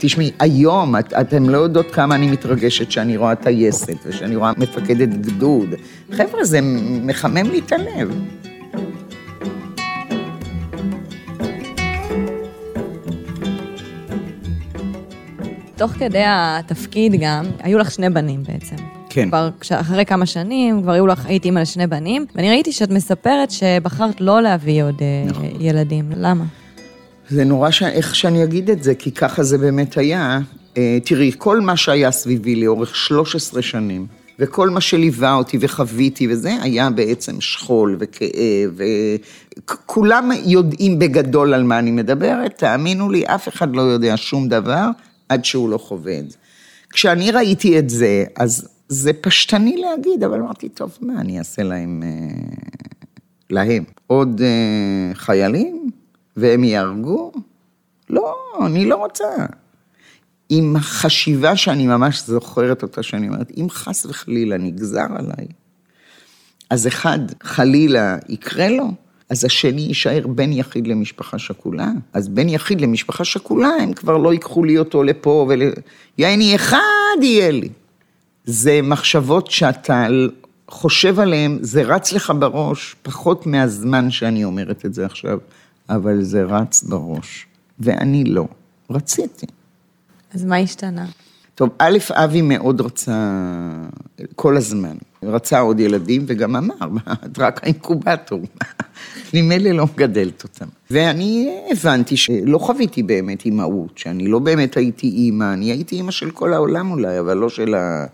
תשמעי, 0.00 0.30
היום 0.38 0.96
את, 0.96 1.12
אתם 1.12 1.48
לא 1.48 1.58
יודעות 1.58 1.90
כמה 1.90 2.14
אני 2.14 2.30
מתרגשת 2.30 2.90
שאני 2.90 3.16
רואה 3.16 3.34
טייסת 3.34 3.96
ושאני 4.06 4.36
רואה 4.36 4.52
מפקדת 4.56 5.08
גדוד. 5.08 5.68
חבר'ה, 6.12 6.44
זה 6.44 6.58
מחמם 7.02 7.50
לי 7.50 7.58
את 7.58 7.72
הלב. 7.72 8.10
תוך 15.76 15.90
כדי 15.92 16.22
התפקיד 16.26 17.14
גם, 17.20 17.44
היו 17.62 17.78
לך 17.78 17.90
שני 17.90 18.10
בנים 18.10 18.42
בעצם. 18.42 18.76
כן. 19.10 19.28
כבר 19.28 19.50
כש- 19.60 19.72
אחרי 19.72 20.04
כמה 20.04 20.26
שנים, 20.26 20.82
כבר 20.82 20.92
היו 20.92 21.06
לך, 21.06 21.26
היית 21.26 21.44
אימא 21.44 21.60
לשני 21.60 21.86
בנים, 21.86 22.26
ואני 22.34 22.50
ראיתי 22.50 22.72
שאת 22.72 22.90
מספרת 22.90 23.50
שבחרת 23.50 24.20
לא 24.20 24.42
להביא 24.42 24.82
עוד 24.84 24.94
אה, 25.02 25.30
נכון. 25.30 25.44
ילדים. 25.60 26.10
למה? 26.16 26.44
זה 27.30 27.44
נורא 27.44 27.70
ש... 27.70 27.82
איך 27.82 28.14
שאני 28.14 28.44
אגיד 28.44 28.70
את 28.70 28.82
זה, 28.82 28.94
כי 28.94 29.12
ככה 29.12 29.42
זה 29.42 29.58
באמת 29.58 29.96
היה. 29.98 30.40
אה, 30.76 30.98
תראי, 31.04 31.32
כל 31.38 31.60
מה 31.60 31.76
שהיה 31.76 32.10
סביבי 32.10 32.56
לאורך 32.56 32.96
13 32.96 33.62
שנים, 33.62 34.06
וכל 34.38 34.70
מה 34.70 34.80
שליווה 34.80 35.34
אותי 35.34 35.58
וחוויתי 35.60 36.26
וזה, 36.30 36.56
היה 36.62 36.90
בעצם 36.90 37.40
שכול 37.40 37.96
וכאב, 38.00 38.80
וכולם 39.56 40.30
יודעים 40.44 40.98
בגדול 40.98 41.54
על 41.54 41.62
מה 41.62 41.78
אני 41.78 41.90
מדברת, 41.90 42.58
תאמינו 42.58 43.10
לי, 43.10 43.24
אף 43.26 43.48
אחד 43.48 43.76
לא 43.76 43.82
יודע 43.82 44.16
שום 44.16 44.48
דבר 44.48 44.86
עד 45.28 45.44
שהוא 45.44 45.70
לא 45.70 45.78
חווה 45.78 46.18
את 46.18 46.30
זה. 46.30 46.36
כשאני 46.90 47.30
ראיתי 47.30 47.78
את 47.78 47.90
זה, 47.90 48.24
אז 48.36 48.68
זה 48.88 49.12
פשטני 49.12 49.76
להגיד, 49.76 50.24
אבל 50.24 50.40
אמרתי, 50.40 50.68
טוב, 50.68 50.98
מה 51.00 51.20
אני 51.20 51.38
אעשה 51.38 51.62
להם, 51.62 52.02
אה, 52.04 52.08
להם? 53.50 53.84
עוד 54.06 54.40
אה, 54.44 55.14
חיילים? 55.14 55.79
והם 56.40 56.64
יהרגו? 56.64 57.32
לא, 58.10 58.34
אני 58.66 58.84
לא 58.84 58.96
רוצה. 58.96 59.24
עם 60.48 60.76
החשיבה 60.76 61.56
שאני 61.56 61.86
ממש 61.86 62.22
זוכרת 62.26 62.82
אותה, 62.82 63.02
שאני 63.02 63.28
אומרת, 63.28 63.52
אם 63.56 63.66
חס 63.70 64.06
וחלילה 64.06 64.58
נגזר 64.58 65.06
עליי, 65.16 65.46
אז 66.70 66.86
אחד, 66.86 67.18
חלילה, 67.42 68.16
יקרה 68.28 68.68
לו, 68.68 68.90
אז 69.28 69.44
השני 69.44 69.80
יישאר 69.80 70.26
בן 70.26 70.52
יחיד 70.52 70.86
למשפחה 70.86 71.38
שכולה. 71.38 71.88
אז 72.12 72.28
בן 72.28 72.48
יחיד 72.48 72.80
למשפחה 72.80 73.24
שכולה, 73.24 73.68
הם 73.68 73.92
כבר 73.92 74.16
לא 74.16 74.32
ייקחו 74.32 74.64
לי 74.64 74.78
אותו 74.78 75.02
לפה 75.02 75.46
ול... 75.48 75.62
יעני, 76.18 76.54
אחד 76.54 77.22
יהיה 77.22 77.50
לי. 77.50 77.68
זה 78.44 78.80
מחשבות 78.82 79.50
שאתה 79.50 80.06
חושב 80.68 81.20
עליהן, 81.20 81.58
זה 81.60 81.82
רץ 81.82 82.12
לך 82.12 82.32
בראש, 82.38 82.96
פחות 83.02 83.46
מהזמן 83.46 84.10
שאני 84.10 84.44
אומרת 84.44 84.86
את 84.86 84.94
זה 84.94 85.06
עכשיו, 85.06 85.38
אבל 85.90 86.22
זה 86.22 86.44
רץ 86.44 86.82
בראש. 86.82 87.46
ואני 87.78 88.24
לא. 88.24 88.48
רציתי. 88.90 89.46
אז 90.34 90.44
מה 90.44 90.56
השתנה? 90.56 91.06
טוב, 91.54 91.70
א', 91.78 91.98
אבי 92.10 92.42
מאוד 92.42 92.80
רצה 92.80 93.32
כל 94.34 94.56
הזמן, 94.56 94.96
רצה 95.22 95.60
עוד 95.60 95.80
ילדים, 95.80 96.24
וגם 96.26 96.56
אמר, 96.56 96.74
את 97.24 97.38
רק 97.38 97.60
האינקובטור, 97.62 98.40
ממילא 99.34 99.70
לא 99.70 99.86
מגדלת 99.94 100.42
אותם. 100.42 100.66
ואני 100.90 101.60
הבנתי 101.70 102.16
שלא 102.16 102.58
חוויתי 102.58 103.02
באמת 103.02 103.44
אימהות, 103.44 103.98
שאני 103.98 104.28
לא 104.28 104.38
באמת 104.38 104.76
הייתי 104.76 105.06
אימא, 105.06 105.52
אני 105.52 105.66
הייתי 105.66 105.96
אימא 105.96 106.10
של 106.10 106.30
כל 106.30 106.52
העולם 106.52 106.90
אולי, 106.90 107.20
אבל 107.20 107.36
לא 107.36 107.48
של 107.48 107.74
ה... 107.74 108.06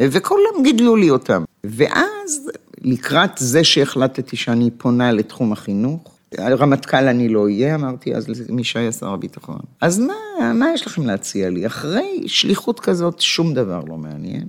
וכולם 0.00 0.62
גידלו 0.62 0.96
לי 0.96 1.10
אותם. 1.10 1.44
ואז, 1.64 2.50
לקראת 2.80 3.30
זה 3.36 3.64
שהחלטתי 3.64 4.36
שאני 4.36 4.70
פונה 4.70 5.12
לתחום 5.12 5.52
החינוך, 5.52 6.15
רמטכ"ל 6.38 7.08
אני 7.08 7.28
לא 7.28 7.44
אהיה, 7.44 7.74
אמרתי 7.74 8.14
אז 8.14 8.26
מי 8.48 8.64
שהיה 8.64 8.92
שר 8.92 9.08
הביטחון. 9.08 9.58
אז 9.80 9.98
מה, 9.98 10.52
מה 10.54 10.66
יש 10.74 10.86
לכם 10.86 11.06
להציע 11.06 11.50
לי? 11.50 11.66
אחרי 11.66 12.22
שליחות 12.26 12.80
כזאת, 12.80 13.20
שום 13.20 13.54
דבר 13.54 13.80
לא 13.88 13.96
מעניין. 13.96 14.46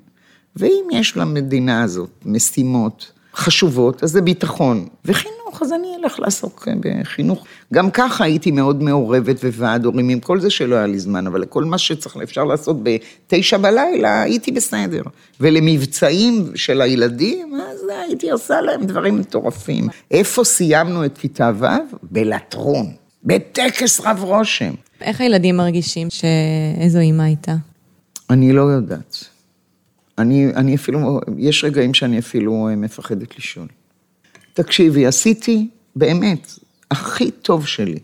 ואם 0.55 0.87
יש 0.91 1.17
למדינה 1.17 1.83
הזאת 1.83 2.09
משימות 2.25 3.11
חשובות, 3.35 4.03
אז 4.03 4.11
זה 4.11 4.21
ביטחון. 4.21 4.87
וחינוך, 5.05 5.36
אז 5.61 5.73
אני 5.73 5.87
אלך 6.03 6.19
לעסוק 6.19 6.67
בחינוך. 6.79 7.45
גם 7.73 7.91
ככה 7.91 8.23
הייתי 8.23 8.51
מאוד 8.51 8.83
מעורבת 8.83 9.43
וועד 9.43 9.85
הורים, 9.85 10.09
עם 10.09 10.19
כל 10.19 10.39
זה 10.39 10.49
שלא 10.49 10.75
היה 10.75 10.87
לי 10.87 10.99
זמן, 10.99 11.27
אבל 11.27 11.45
כל 11.45 11.63
מה 11.63 11.77
שצריך, 11.77 12.17
אפשר 12.23 12.43
לעשות 12.43 12.77
בתשע 12.83 13.57
בלילה, 13.57 14.21
הייתי 14.21 14.51
בסדר. 14.51 15.01
ולמבצעים 15.39 16.51
של 16.55 16.81
הילדים, 16.81 17.55
אז 17.55 17.79
הייתי 18.07 18.31
עושה 18.31 18.61
להם 18.61 18.85
דברים 18.85 19.19
מטורפים. 19.19 19.87
איפה 20.11 20.43
סיימנו 20.43 21.05
את 21.05 21.17
כיתה 21.17 21.51
ו'? 21.59 21.65
בלטרון, 22.03 22.93
בטקס 23.23 23.99
רב 23.99 24.23
רושם. 24.23 24.73
איך 25.01 25.21
הילדים 25.21 25.57
מרגישים 25.57 26.07
שאיזו 26.09 26.99
אימא 26.99 27.23
הייתה? 27.23 27.55
אני 28.29 28.53
לא 28.53 28.61
יודעת. 28.61 29.25
אני, 30.17 30.47
אני 30.55 30.75
אפילו, 30.75 31.19
יש 31.37 31.63
רגעים 31.63 31.93
שאני 31.93 32.19
אפילו 32.19 32.69
מפחדת 32.77 33.37
לשאול. 33.37 33.67
תקשיבי, 34.57 35.05
עשיתי 35.05 35.69
באמת 35.95 36.51
הכי 36.91 37.31
טוב 37.31 37.67
שלי. 37.67 37.99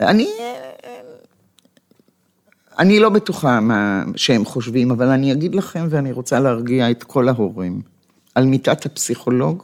אני, 0.00 0.28
אני 2.78 3.00
לא 3.00 3.08
בטוחה 3.08 3.60
מה 3.60 4.02
שהם 4.16 4.44
חושבים, 4.44 4.90
אבל 4.90 5.08
אני 5.08 5.32
אגיד 5.32 5.54
לכם, 5.54 5.86
ואני 5.90 6.12
רוצה 6.12 6.40
להרגיע 6.40 6.90
את 6.90 7.02
כל 7.02 7.28
ההורים, 7.28 7.82
על 8.34 8.44
מיטת 8.44 8.86
הפסיכולוג, 8.86 9.62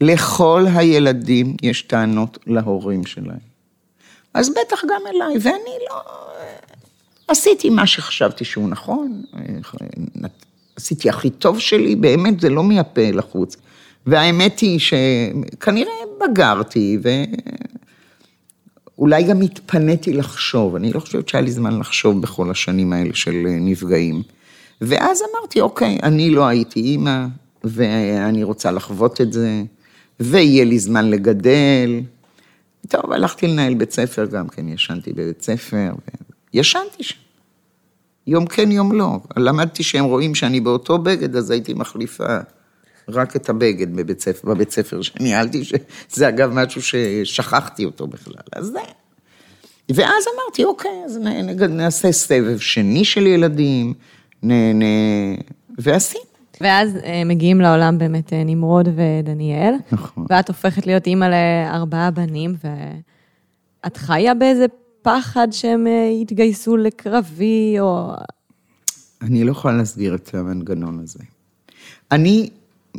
לכל 0.00 0.64
הילדים 0.74 1.56
יש 1.62 1.82
טענות 1.82 2.38
להורים 2.46 3.06
שלהם. 3.06 3.52
אז 4.34 4.50
בטח 4.50 4.82
גם 4.84 5.02
אליי, 5.06 5.36
ואני 5.40 5.76
לא... 5.90 6.00
עשיתי 7.28 7.70
מה 7.70 7.86
שחשבתי 7.86 8.44
שהוא 8.44 8.68
נכון, 8.68 9.22
עשיתי 10.76 11.08
הכי 11.08 11.30
טוב 11.30 11.58
שלי, 11.58 11.96
באמת 11.96 12.40
זה 12.40 12.48
לא 12.48 12.64
מהפה 12.64 13.10
לחוץ. 13.12 13.56
והאמת 14.06 14.60
היא 14.60 14.78
שכנראה 14.78 15.92
בגרתי, 16.20 16.98
ואולי 18.98 19.22
גם 19.22 19.40
התפניתי 19.40 20.12
לחשוב, 20.12 20.74
אני 20.74 20.92
לא 20.92 21.00
חושבת 21.00 21.28
שהיה 21.28 21.42
לי 21.42 21.50
זמן 21.50 21.78
לחשוב 21.78 22.22
בכל 22.22 22.50
השנים 22.50 22.92
האלה 22.92 23.14
של 23.14 23.46
נפגעים. 23.60 24.22
ואז 24.80 25.22
אמרתי, 25.32 25.60
אוקיי, 25.60 25.98
אני 26.02 26.30
לא 26.30 26.46
הייתי 26.46 26.80
אימא, 26.80 27.26
ואני 27.64 28.42
רוצה 28.42 28.70
לחוות 28.70 29.20
את 29.20 29.32
זה, 29.32 29.62
ויהיה 30.20 30.64
לי 30.64 30.78
זמן 30.78 31.10
לגדל. 31.10 32.00
טוב, 32.88 33.12
הלכתי 33.12 33.46
לנהל 33.46 33.74
בית 33.74 33.92
ספר 33.92 34.26
גם 34.26 34.48
כן, 34.48 34.68
ישנתי 34.68 35.12
בבית 35.12 35.42
ספר, 35.42 35.92
ישנתי 36.54 37.02
שם. 37.02 37.16
יום 38.26 38.46
כן, 38.46 38.72
יום 38.72 38.92
לא. 38.92 39.20
למדתי 39.36 39.82
שהם 39.82 40.04
רואים 40.04 40.34
שאני 40.34 40.60
באותו 40.60 40.98
בגד, 40.98 41.36
אז 41.36 41.50
הייתי 41.50 41.74
מחליפה 41.74 42.38
רק 43.08 43.36
את 43.36 43.48
הבגד 43.48 43.96
בבית 43.96 44.20
ספר, 44.20 44.48
בבית 44.48 44.70
ספר 44.70 45.02
שניהלתי, 45.02 45.62
שזה 46.08 46.28
אגב 46.28 46.50
משהו 46.52 46.82
ששכחתי 46.82 47.84
אותו 47.84 48.06
בכלל. 48.06 48.34
אז 48.52 48.66
זה. 48.66 48.78
ואז 49.88 50.24
אמרתי, 50.34 50.64
אוקיי, 50.64 51.02
אז 51.04 51.18
נעשה 51.68 52.12
סבב 52.12 52.58
שני 52.58 53.04
של 53.04 53.26
ילדים, 53.26 53.94
נ... 54.42 54.52
נ... 54.52 54.82
ועשינו. 55.78 56.24
ואז 56.60 56.98
מגיעים 57.26 57.60
לעולם 57.60 57.98
באמת 57.98 58.32
נמרוד 58.32 58.88
ודניאל. 58.88 59.74
נכון. 59.92 60.26
ואת 60.28 60.48
הופכת 60.48 60.86
להיות 60.86 61.06
אימא 61.06 61.24
לארבעה 61.24 62.10
בנים, 62.10 62.54
ואת 63.84 63.96
חיה 63.96 64.34
באיזה 64.34 64.66
פחד 65.02 65.48
שהם 65.50 65.86
יתגייסו 66.22 66.76
לקרבי, 66.76 67.76
או... 67.80 68.12
אני 69.22 69.44
לא 69.44 69.50
יכולה 69.50 69.76
להסביר 69.76 70.14
את 70.14 70.34
המנגנון 70.34 71.00
הזה. 71.02 71.18
אני, 72.12 72.50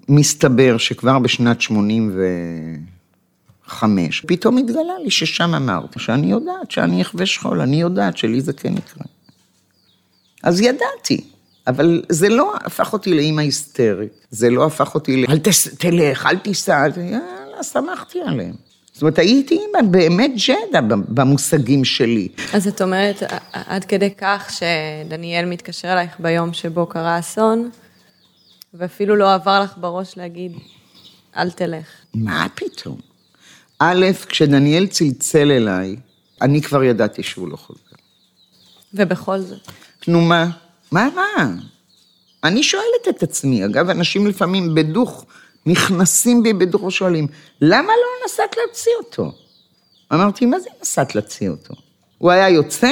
מסתבר 0.09 0.77
שכבר 0.77 1.19
בשנת 1.19 1.61
85, 1.61 4.21
פתאום 4.27 4.57
התגלה 4.57 4.93
לי 5.03 5.11
ששם 5.11 5.55
אמרת, 5.55 5.99
שאני 5.99 6.31
יודעת 6.31 6.71
שאני 6.71 7.01
אחווה 7.01 7.25
שכול, 7.25 7.61
אני 7.61 7.81
יודעת 7.81 8.17
שלי 8.17 8.41
זה 8.41 8.53
כן 8.53 8.73
יקרה. 8.77 9.03
אז 10.43 10.61
ידעתי, 10.61 11.23
אבל 11.67 12.03
זה 12.09 12.29
לא 12.29 12.53
הפך 12.65 12.93
אותי 12.93 13.13
לאימא 13.13 13.41
היסטרית, 13.41 14.27
זה 14.31 14.49
לא 14.49 14.65
הפך 14.65 14.95
אותי 14.95 15.17
ל... 15.17 15.25
אל 15.29 15.39
תלך, 15.77 16.25
אל 16.25 16.37
תיסע, 16.37 16.87
יאללה, 16.97 17.63
שמחתי 17.63 18.21
עליהם. 18.21 18.55
זאת 18.93 19.01
אומרת, 19.01 19.19
הייתי 19.19 19.55
אימא 19.55 19.91
באמת 19.91 20.31
ג'דה 20.47 20.81
במושגים 21.07 21.85
שלי. 21.85 22.27
אז 22.53 22.67
את 22.67 22.81
אומרת, 22.81 23.23
עד 23.51 23.85
כדי 23.85 24.09
כך 24.17 24.51
שדניאל 24.51 25.45
מתקשר 25.45 25.93
אלייך 25.93 26.19
ביום 26.19 26.53
שבו 26.53 26.85
קרה 26.85 27.19
אסון, 27.19 27.69
ואפילו 28.73 29.15
לא 29.15 29.33
עבר 29.33 29.59
לך 29.63 29.73
בראש 29.77 30.17
להגיד, 30.17 30.51
אל 31.37 31.51
תלך. 31.51 31.87
מה 32.13 32.47
פתאום? 32.55 32.99
א', 33.79 34.05
כשדניאל 34.29 34.87
צלצל 34.87 35.51
אליי, 35.51 35.95
אני 36.41 36.61
כבר 36.61 36.83
ידעתי 36.83 37.23
שהוא 37.23 37.47
לא 37.47 37.55
חוזר. 37.55 37.79
ובכל 38.93 39.39
זאת. 39.39 39.71
נו 40.07 40.21
מה? 40.21 40.49
מה, 40.91 41.09
מה? 41.15 41.55
אני 42.43 42.63
שואלת 42.63 43.07
את 43.09 43.23
עצמי, 43.23 43.65
אגב, 43.65 43.89
אנשים 43.89 44.27
לפעמים 44.27 44.75
בדוך, 44.75 45.25
נכנסים 45.65 46.43
בי 46.43 46.53
בדוך 46.53 46.83
ושואלים, 46.83 47.27
למה 47.61 47.87
לא 47.87 48.25
נסעת 48.25 48.55
להוציא 48.57 48.91
אותו? 48.99 49.31
אמרתי, 50.13 50.45
מה 50.45 50.59
זה 50.59 50.69
נסעת 50.81 51.15
להוציא 51.15 51.49
אותו? 51.49 51.73
הוא 52.17 52.31
היה 52.31 52.49
יוצא? 52.49 52.91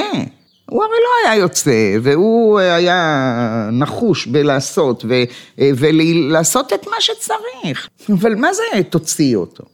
הוא 0.72 0.84
הרי 0.84 0.92
לא 0.92 1.28
היה 1.30 1.40
יוצא, 1.40 1.96
והוא 2.02 2.58
היה 2.58 3.68
נחוש 3.72 4.26
בלעשות, 4.26 5.04
ו, 5.08 5.14
ולעשות 5.58 6.72
את 6.72 6.86
מה 6.86 6.96
שצריך. 7.00 7.88
אבל 8.08 8.34
מה 8.34 8.52
זה 8.52 8.62
תוציאי 8.90 9.34
אותו? 9.34 9.64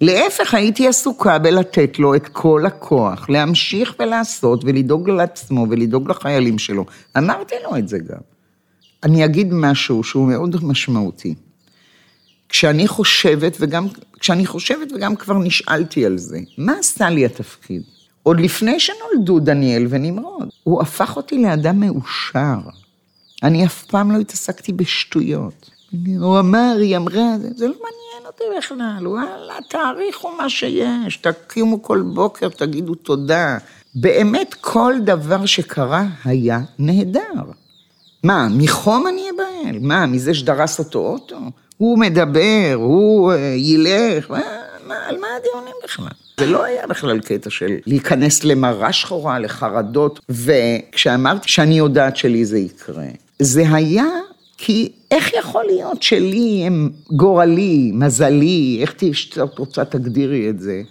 להפך, 0.00 0.54
הייתי 0.54 0.88
עסוקה 0.88 1.38
בלתת 1.38 1.98
לו 1.98 2.14
את 2.14 2.28
כל 2.28 2.66
הכוח, 2.66 3.30
להמשיך 3.30 3.94
ולעשות 3.98 4.64
ולדאוג 4.64 5.10
לעצמו 5.10 5.66
ולדאוג 5.70 6.10
לחיילים 6.10 6.58
שלו. 6.58 6.86
אמרתי 7.18 7.54
לו 7.64 7.76
את 7.76 7.88
זה 7.88 7.98
גם. 7.98 8.20
אני 9.02 9.24
אגיד 9.24 9.48
משהו 9.52 10.04
שהוא 10.04 10.28
מאוד 10.28 10.64
משמעותי. 10.64 11.34
כשאני 12.48 12.88
חושבת, 12.88 13.56
וגם, 13.60 13.86
כשאני 14.20 14.46
חושבת 14.46 14.92
וגם 14.92 15.16
כבר 15.16 15.38
נשאלתי 15.38 16.06
על 16.06 16.18
זה, 16.18 16.38
מה 16.58 16.72
עשה 16.78 17.10
לי 17.10 17.24
התפקיד? 17.24 17.82
עוד 18.22 18.40
לפני 18.40 18.80
שנולדו 18.80 19.40
דניאל 19.40 19.86
ונמרוד, 19.90 20.48
הוא 20.62 20.82
הפך 20.82 21.16
אותי 21.16 21.42
לאדם 21.42 21.80
מאושר. 21.80 22.58
אני 23.42 23.66
אף 23.66 23.84
פעם 23.84 24.10
לא 24.10 24.18
התעסקתי 24.18 24.72
בשטויות. 24.72 25.70
הוא 26.20 26.38
אמר, 26.38 26.74
היא 26.78 26.96
אמרה, 26.96 27.38
זה, 27.40 27.48
זה 27.56 27.66
לא 27.68 27.74
מעניין 27.74 28.26
אותי 28.26 28.44
בכלל, 28.58 29.06
וואלה, 29.06 29.54
תעריכו 29.70 30.30
מה 30.38 30.50
שיש, 30.50 31.16
תקימו 31.16 31.82
כל 31.82 32.02
בוקר, 32.14 32.48
תגידו 32.48 32.94
תודה. 32.94 33.58
באמת, 33.94 34.54
כל 34.60 34.94
דבר 35.04 35.46
שקרה 35.46 36.04
היה 36.24 36.60
נהדר. 36.78 37.42
מה, 38.24 38.48
מחום 38.50 39.06
אני 39.06 39.22
אבהל? 39.34 39.78
מה, 39.80 40.06
מזה 40.06 40.34
שדרס 40.34 40.78
אותו 40.78 40.98
אוטו? 40.98 41.38
הוא 41.76 41.98
מדבר, 41.98 42.72
הוא 42.74 43.32
uh, 43.32 43.36
ילך, 43.56 44.30
מה, 44.30 44.40
מה, 44.86 44.94
על 45.06 45.18
מה 45.18 45.26
הדיונים 45.36 45.74
בכלל? 45.84 46.08
זה 46.40 46.46
לא 46.46 46.64
היה 46.64 46.86
בכלל 46.86 47.20
קטע 47.20 47.50
של 47.50 47.76
להיכנס 47.86 48.44
למרה 48.44 48.92
שחורה, 48.92 49.38
לחרדות, 49.38 50.20
וכשאמרתי 50.28 51.48
שאני 51.48 51.78
יודעת 51.78 52.16
שלי 52.16 52.44
זה 52.44 52.58
יקרה, 52.58 53.04
זה 53.38 53.64
היה 53.72 54.06
כי 54.58 54.92
איך 55.10 55.32
יכול 55.38 55.64
להיות 55.64 56.02
שלי 56.02 56.62
הם 56.66 56.90
גורלי, 57.12 57.90
מזלי, 57.94 58.78
איך 58.80 58.94
את 59.44 59.58
רוצה 59.58 59.84
תגדירי 59.84 60.50
את 60.50 60.60
זה, 60.60 60.82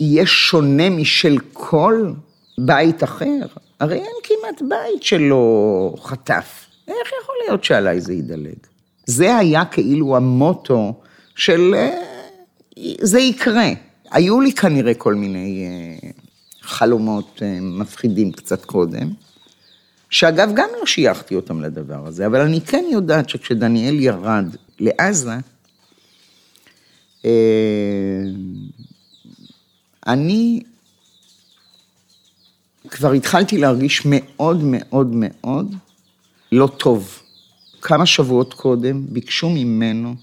יהיה 0.00 0.26
שונה 0.26 0.90
משל 0.90 1.38
כל 1.52 2.12
בית 2.58 3.04
אחר? 3.04 3.40
הרי 3.80 3.96
אין 3.96 4.16
כמעט 4.22 4.62
בית 4.68 5.02
שלא 5.02 5.94
חטף. 6.02 6.66
איך 6.88 7.08
יכול 7.22 7.34
להיות 7.46 7.64
שעליי 7.64 8.00
זה 8.00 8.12
ידלג? 8.12 8.58
זה 9.06 9.36
היה 9.36 9.64
כאילו 9.64 10.16
המוטו 10.16 10.94
של 11.36 11.74
אה, 11.74 12.00
זה 13.00 13.20
יקרה. 13.20 13.68
היו 14.14 14.40
לי 14.40 14.52
כנראה 14.52 14.94
כל 14.94 15.14
מיני 15.14 15.66
אה, 15.66 16.10
חלומות 16.60 17.42
אה, 17.42 17.58
מפחידים 17.60 18.32
קצת 18.32 18.64
קודם, 18.64 19.10
שאגב, 20.10 20.50
גם 20.54 20.68
לא 20.80 20.86
שייכתי 20.86 21.34
אותם 21.34 21.62
לדבר 21.62 22.06
הזה, 22.06 22.26
אבל 22.26 22.40
אני 22.40 22.60
כן 22.60 22.84
יודעת 22.92 23.28
שכשדניאל 23.28 24.00
ירד 24.00 24.44
לעזה, 24.80 25.34
אני 30.06 30.62
כבר 32.88 33.12
התחלתי 33.12 33.58
להרגיש 33.58 34.02
מאוד 34.04 34.60
מאוד 34.62 35.06
מאוד 35.12 35.74
לא 36.52 36.66
טוב. 36.76 37.22
כמה 37.82 38.06
שבועות 38.06 38.54
קודם 38.54 39.06
ביקשו 39.06 39.50
ממנו 39.50 40.14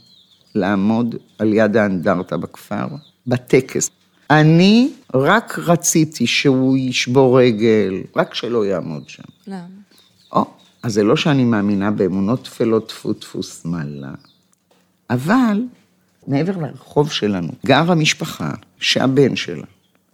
לעמוד 0.56 1.16
על 1.40 1.54
יד 1.54 1.78
האנדרטה 1.78 2.38
בכפר, 2.38 2.88
בטקס. 3.28 3.90
אני 4.30 4.90
רק 5.14 5.60
רציתי 5.60 6.28
שהוא 6.28 6.78
ישבור 6.78 7.40
רגל, 7.40 7.94
רק 8.16 8.34
שלא 8.34 8.66
יעמוד 8.66 9.10
שם. 9.10 9.24
למה? 9.48 9.66
או, 10.32 10.46
אז 10.84 10.94
זה 10.94 11.04
לא 11.04 11.16
שאני 11.16 11.44
מאמינה 11.44 11.92
באמונות 11.92 12.44
טפלות 12.44 12.88
טפו 12.88 13.14
טפו 13.14 13.44
שמאלה, 13.44 14.12
אבל 15.10 15.64
מעבר 16.28 16.58
לרחוב 16.58 17.12
שלנו 17.12 17.52
גרה 17.66 17.96
משפחה 17.96 18.52
שהבן 18.80 19.36
שלה, 19.36 19.66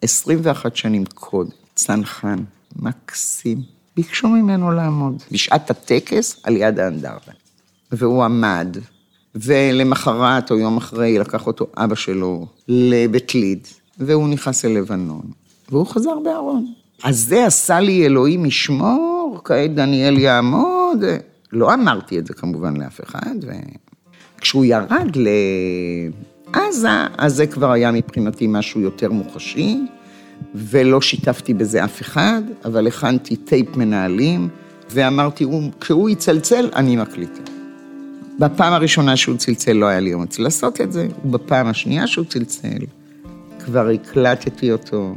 21 0.01 0.75
שנים 0.75 1.05
קודם, 1.05 1.49
צנחן, 1.75 2.43
מקסים, 2.75 3.61
ביקשו 3.95 4.27
ממנו 4.27 4.71
לעמוד 4.71 5.23
בשעת 5.31 5.69
הטקס 5.69 6.39
על 6.43 6.57
יד 6.57 6.79
האנדרטה. 6.79 7.31
והוא 7.91 8.23
עמד, 8.23 8.77
ולמחרת 9.35 10.51
או 10.51 10.57
יום 10.57 10.77
אחרי 10.77 11.19
לקח 11.19 11.47
אותו 11.47 11.67
אבא 11.77 11.95
שלו 11.95 12.45
לבית 12.67 13.35
ליד, 13.35 13.67
והוא 13.99 14.29
נכנס 14.29 14.65
ללבנון, 14.65 15.21
והוא 15.71 15.85
חזר 15.85 16.19
בארון. 16.23 16.65
אז 17.03 17.19
זה 17.19 17.45
עשה 17.45 17.79
לי 17.79 18.05
אלוהים 18.05 18.45
ישמור, 18.45 19.41
כעת 19.43 19.75
דניאל 19.75 20.17
יעמוד. 20.17 21.03
לא 21.53 21.73
אמרתי 21.73 22.19
את 22.19 22.27
זה 22.27 22.33
כמובן 22.33 22.77
לאף 22.77 23.01
אחד, 23.03 23.35
וכשהוא 24.37 24.65
ירד 24.65 25.17
לעזה, 26.55 26.89
אז 27.17 27.35
זה 27.35 27.47
כבר 27.47 27.71
היה 27.71 27.91
מבחינתי 27.91 28.47
משהו 28.47 28.81
יותר 28.81 29.11
מוחשי. 29.11 29.79
ולא 30.55 31.01
שיתפתי 31.01 31.53
בזה 31.53 31.83
אף 31.83 32.01
אחד, 32.01 32.41
אבל 32.65 32.87
הכנתי 32.87 33.35
טייפ 33.35 33.77
מנהלים, 33.77 34.49
ואמרתי, 34.89 35.45
כשהוא 35.79 36.09
יצלצל, 36.09 36.69
אני 36.75 36.95
מקליטה. 36.95 37.56
בפעם 38.39 38.73
הראשונה 38.73 39.17
שהוא 39.17 39.37
צלצל 39.37 39.73
לא 39.73 39.85
היה 39.85 39.99
לי 39.99 40.13
אומץ 40.13 40.39
לעשות 40.39 40.81
את 40.81 40.91
זה, 40.91 41.07
ובפעם 41.25 41.67
השנייה 41.67 42.07
שהוא 42.07 42.25
צלצל, 42.25 42.85
כבר 43.59 43.89
הקלטתי 43.89 44.71
אותו, 44.71 45.15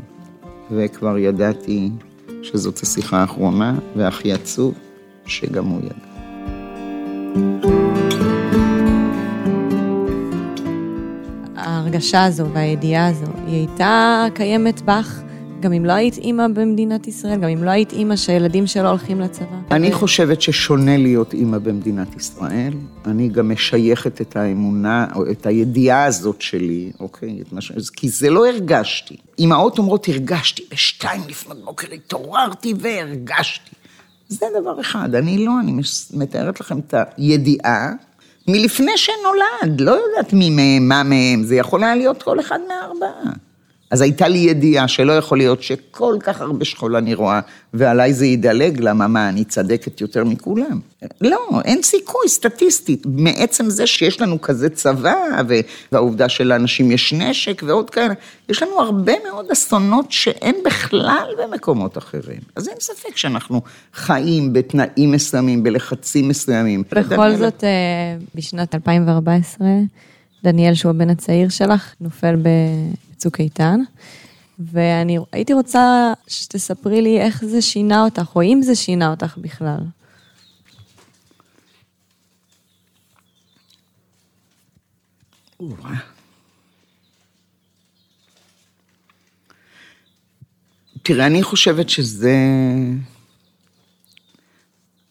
וכבר 0.71 1.19
ידעתי 1.19 1.91
שזאת 2.43 2.79
השיחה 2.79 3.21
האחרונה, 3.21 3.75
והכי 3.97 4.33
עצוב, 4.33 4.75
שגם 5.27 5.67
הוא 5.67 5.81
ידע. 5.81 5.95
ההרגשה 11.57 12.25
הזו 12.25 12.47
והידיעה 12.53 13.07
הזו, 13.09 13.27
היא 13.47 13.55
הייתה 13.57 14.27
קיימת 14.35 14.83
בך 14.83 15.21
גם 15.61 15.73
אם 15.73 15.85
לא 15.85 15.93
היית 15.93 16.19
אימא 16.19 16.49
במדינת 16.49 17.07
ישראל, 17.07 17.41
גם 17.41 17.49
אם 17.49 17.65
לא 17.65 17.71
היית 17.71 17.93
אימא 17.93 18.17
שהילדים 18.17 18.67
שלו 18.67 18.89
הולכים 18.89 19.21
לצבא? 19.21 19.57
אני 19.71 19.93
חושבת 19.93 20.43
ששונה 20.43 20.97
להיות 20.97 21.35
אימא 21.35 21.59
במדינת 21.59 22.17
ישראל. 22.17 22.73
אני 23.07 23.29
גם 23.29 23.53
משייכת 23.53 24.21
את 24.21 24.37
האמונה, 24.37 25.07
או 25.15 25.31
את 25.31 25.47
הידיעה 25.47 26.05
הזאת 26.05 26.43
שלי, 26.43 26.93
אוקיי? 27.01 27.39
ש... 27.61 27.73
כי 27.93 28.09
זה 28.09 28.31
לא 28.31 28.47
הרגשתי. 28.47 29.17
אימהות 29.39 29.79
אומרות, 29.79 30.09
הרגשתי, 30.09 30.63
בשתיים 30.73 31.21
לפנות 31.29 31.65
בוקר 31.65 31.93
התעוררתי 31.93 32.75
והרגשתי. 32.81 33.71
זה 34.29 34.47
דבר 34.61 34.81
אחד, 34.81 35.15
אני 35.15 35.45
לא, 35.47 35.53
אני 35.61 35.73
מתארת 36.15 36.61
לכם 36.61 36.79
את 36.79 36.95
הידיעה 37.17 37.93
מלפני 38.49 38.97
שנולד, 38.97 39.81
לא 39.81 39.91
יודעת 39.91 40.33
מי 40.33 40.51
מהם, 40.51 40.89
מה 40.89 41.03
מהם, 41.03 41.43
זה 41.45 41.57
יכול 41.57 41.85
היה 41.85 41.95
להיות 41.95 42.23
כל 42.23 42.41
אחד 42.41 42.59
מהארבעה. 42.69 43.33
אז 43.91 44.01
הייתה 44.01 44.29
לי 44.29 44.39
ידיעה 44.39 44.89
שלא 44.89 45.13
יכול 45.13 45.39
להיות 45.39 45.63
שכל 45.63 46.17
כך 46.21 46.41
הרבה 46.41 46.65
שכול 46.65 46.97
אני 46.97 47.15
רואה, 47.15 47.41
ועליי 47.75 48.15
זה 48.15 48.27
ידלג, 48.27 48.81
למה 48.81 49.09
מה, 49.09 49.29
אני 49.29 49.45
צדקת 49.45 50.01
יותר 50.01 50.25
מכולם? 50.25 50.81
לא, 51.21 51.61
אין 51.65 51.83
סיכוי 51.83 52.29
סטטיסטית. 52.29 53.03
מעצם 53.07 53.71
זה 53.71 53.87
שיש 53.87 54.21
לנו 54.21 54.41
כזה 54.41 54.69
צבא, 54.69 55.15
והעובדה 55.93 56.29
שלאנשים 56.29 56.91
יש 56.91 57.13
נשק 57.13 57.63
ועוד 57.67 57.91
כאלה, 57.91 58.15
יש 58.49 58.63
לנו 58.63 58.81
הרבה 58.81 59.13
מאוד 59.31 59.51
אסונות 59.51 60.13
שאין 60.13 60.57
בכלל 60.65 61.29
במקומות 61.43 61.99
אחרים. 61.99 62.41
אז 62.57 62.69
אין 62.69 62.77
ספק 62.81 63.17
שאנחנו 63.17 63.63
חיים 63.95 64.53
בתנאים 64.53 65.11
מסוימים, 65.13 65.63
בלחצים 65.63 66.29
מסוימים. 66.29 66.83
בכל 66.93 67.35
זאת, 67.37 67.65
אה, 67.65 67.71
בשנת 68.35 68.75
2014, 68.75 69.67
דניאל, 70.45 70.75
שהוא 70.75 70.91
הבן 70.91 71.11
הצעיר 71.11 71.49
שלך, 71.49 71.95
נופל 72.01 72.37
ב... 72.37 72.49
צוק 73.21 73.41
איתן. 73.41 73.81
ואני 74.59 75.19
הייתי 75.33 75.53
רוצה 75.53 76.13
שתספרי 76.27 77.03
לי 77.03 77.21
איך 77.21 77.45
זה 77.45 77.63
שינה 77.63 78.05
אותך, 78.05 78.37
או 78.37 78.43
אם 78.43 78.61
זה 78.63 78.75
שינה 78.75 79.11
אותך 79.11 79.39
בכלל. 79.39 79.81
תראה, 91.03 91.27
אני 91.27 91.43
חושבת 91.43 91.89
שזה 91.89 92.37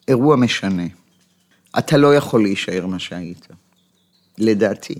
אירוע 0.08 0.36
משנה. 0.36 0.86
אתה 1.78 1.96
לא 1.96 2.14
יכול 2.14 2.42
להישאר 2.42 2.86
מה 2.86 2.98
שהיית, 2.98 3.48
לדעתי. 4.38 4.94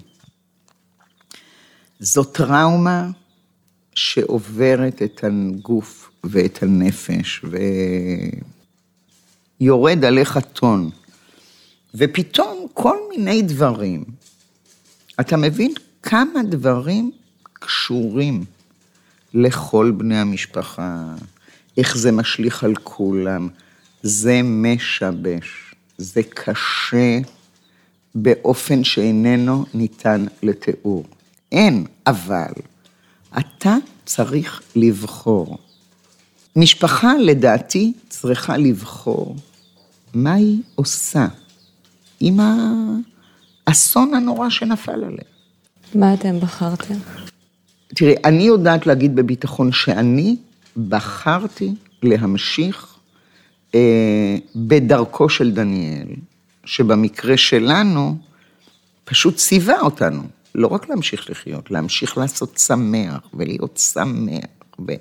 זו 2.00 2.24
טראומה 2.24 3.10
שעוברת 3.94 5.02
את 5.02 5.24
הגוף 5.24 6.10
ואת 6.24 6.62
הנפש, 6.62 7.44
ויורד 9.60 10.04
עליך 10.04 10.38
טון. 10.52 10.90
ופתאום 11.94 12.66
כל 12.74 12.96
מיני 13.10 13.42
דברים, 13.42 14.04
אתה 15.20 15.36
מבין 15.36 15.72
כמה 16.02 16.42
דברים 16.42 17.10
קשורים 17.52 18.44
לכל 19.34 19.92
בני 19.96 20.18
המשפחה, 20.18 21.14
איך 21.76 21.96
זה 21.96 22.12
משליך 22.12 22.64
על 22.64 22.74
כולם, 22.74 23.48
זה 24.02 24.40
משבש, 24.44 25.74
זה 25.98 26.22
קשה 26.22 27.18
באופן 28.14 28.84
שאיננו 28.84 29.64
ניתן 29.74 30.26
לתיאור. 30.42 31.04
אין, 31.52 31.84
אבל 32.06 32.52
אתה 33.38 33.76
צריך 34.04 34.62
לבחור. 34.76 35.58
משפחה, 36.56 37.12
לדעתי, 37.20 37.92
צריכה 38.08 38.56
לבחור 38.56 39.36
מה 40.14 40.34
היא 40.34 40.62
עושה 40.74 41.26
עם 42.20 42.40
האסון 43.66 44.14
הנורא 44.14 44.50
שנפל 44.50 45.04
עליה. 45.04 45.24
מה 45.94 46.14
אתם 46.14 46.40
בחרתם? 46.40 46.94
תראי, 47.94 48.14
אני 48.24 48.42
יודעת 48.42 48.86
להגיד 48.86 49.16
בביטחון 49.16 49.72
שאני 49.72 50.36
בחרתי 50.88 51.74
להמשיך 52.02 52.94
אה, 53.74 54.36
בדרכו 54.56 55.28
של 55.28 55.50
דניאל, 55.50 56.06
שבמקרה 56.64 57.36
שלנו 57.36 58.16
פשוט 59.04 59.36
ציווה 59.36 59.80
אותנו, 59.80 60.22
לא 60.54 60.66
רק 60.66 60.88
להמשיך 60.88 61.30
לחיות, 61.30 61.70
להמשיך 61.70 62.18
לעשות 62.18 62.58
שמח 62.58 63.20
ולהיות 63.34 63.76
שמח. 63.76 64.44
ו... 64.88 64.92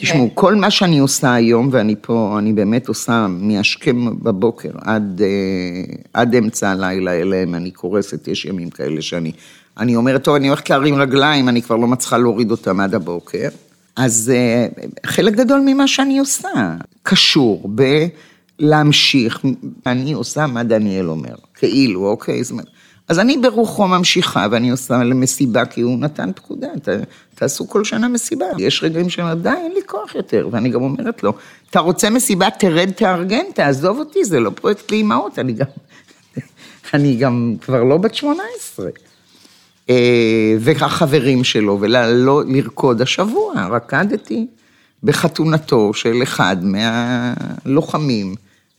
תשמעו, 0.00 0.30
כל 0.34 0.54
מה 0.54 0.70
שאני 0.70 0.98
עושה 0.98 1.34
היום, 1.34 1.68
ואני 1.72 1.94
פה, 2.00 2.36
אני 2.38 2.52
באמת 2.52 2.88
עושה 2.88 3.26
מהשכם 3.28 4.22
בבוקר 4.22 4.70
עד, 4.80 5.22
אה, 5.24 5.94
עד 6.12 6.34
אמצע 6.34 6.70
הלילה, 6.70 7.12
אלא 7.12 7.36
אם 7.42 7.54
אני 7.54 7.70
קורסת, 7.70 8.28
יש 8.28 8.44
ימים 8.44 8.70
כאלה 8.70 9.02
שאני, 9.02 9.32
אני 9.78 9.96
אומרת, 9.96 10.24
טוב, 10.24 10.34
אני 10.34 10.48
הולכת 10.48 10.70
להרים 10.70 10.94
רגליים, 10.94 11.48
אני 11.48 11.62
כבר 11.62 11.76
לא 11.76 11.86
מצליחה 11.86 12.18
להוריד 12.18 12.50
אותם 12.50 12.80
עד 12.80 12.94
הבוקר. 12.94 13.48
אז 13.96 14.32
אה, 14.34 14.66
חלק 15.06 15.34
גדול 15.34 15.60
ממה 15.66 15.88
שאני 15.88 16.18
עושה 16.18 16.74
קשור 17.02 17.70
בלהמשיך, 18.60 19.44
אני 19.86 20.12
עושה 20.12 20.46
מה 20.46 20.62
דניאל 20.62 21.08
אומר, 21.08 21.34
כאילו, 21.54 22.06
אוקיי, 22.06 22.44
זאת 22.44 22.50
אומרת, 22.50 22.68
אז 23.08 23.18
אני 23.18 23.38
ברוחו 23.38 23.88
ממשיכה, 23.88 24.46
ואני 24.50 24.70
עושה 24.70 25.04
למסיבה, 25.04 25.64
כי 25.64 25.80
הוא 25.80 25.98
נתן 25.98 26.30
פקודה, 26.32 26.68
ת, 26.82 26.88
תעשו 27.34 27.68
כל 27.68 27.84
שנה 27.84 28.08
מסיבה. 28.08 28.46
יש 28.58 28.82
רגעים 28.82 29.10
שאני 29.10 29.40
די, 29.42 29.48
אין 29.48 29.72
לי 29.74 29.80
כוח 29.86 30.14
יותר, 30.14 30.48
ואני 30.52 30.68
גם 30.68 30.82
אומרת 30.82 31.22
לו, 31.22 31.32
אתה 31.70 31.80
רוצה 31.80 32.10
מסיבה, 32.10 32.50
תרד, 32.50 32.90
תארגן, 32.90 33.44
תעזוב 33.54 33.98
אותי, 33.98 34.24
זה 34.24 34.40
לא 34.40 34.50
פרויקט 34.50 34.90
לאימהות, 34.90 35.38
אני 35.38 35.52
גם, 35.52 35.66
אני 36.94 37.16
גם 37.16 37.54
כבר 37.60 37.82
לא 37.82 37.96
בת 37.96 38.14
18. 38.14 38.88
אה, 39.90 40.54
והחברים 40.60 41.44
שלו, 41.44 41.78
ולרקוד 41.80 43.02
השבוע, 43.02 43.54
רקדתי 43.70 44.46
בחתונתו 45.02 45.94
של 45.94 46.22
אחד 46.22 46.56
מהלוחמים, 46.62 48.34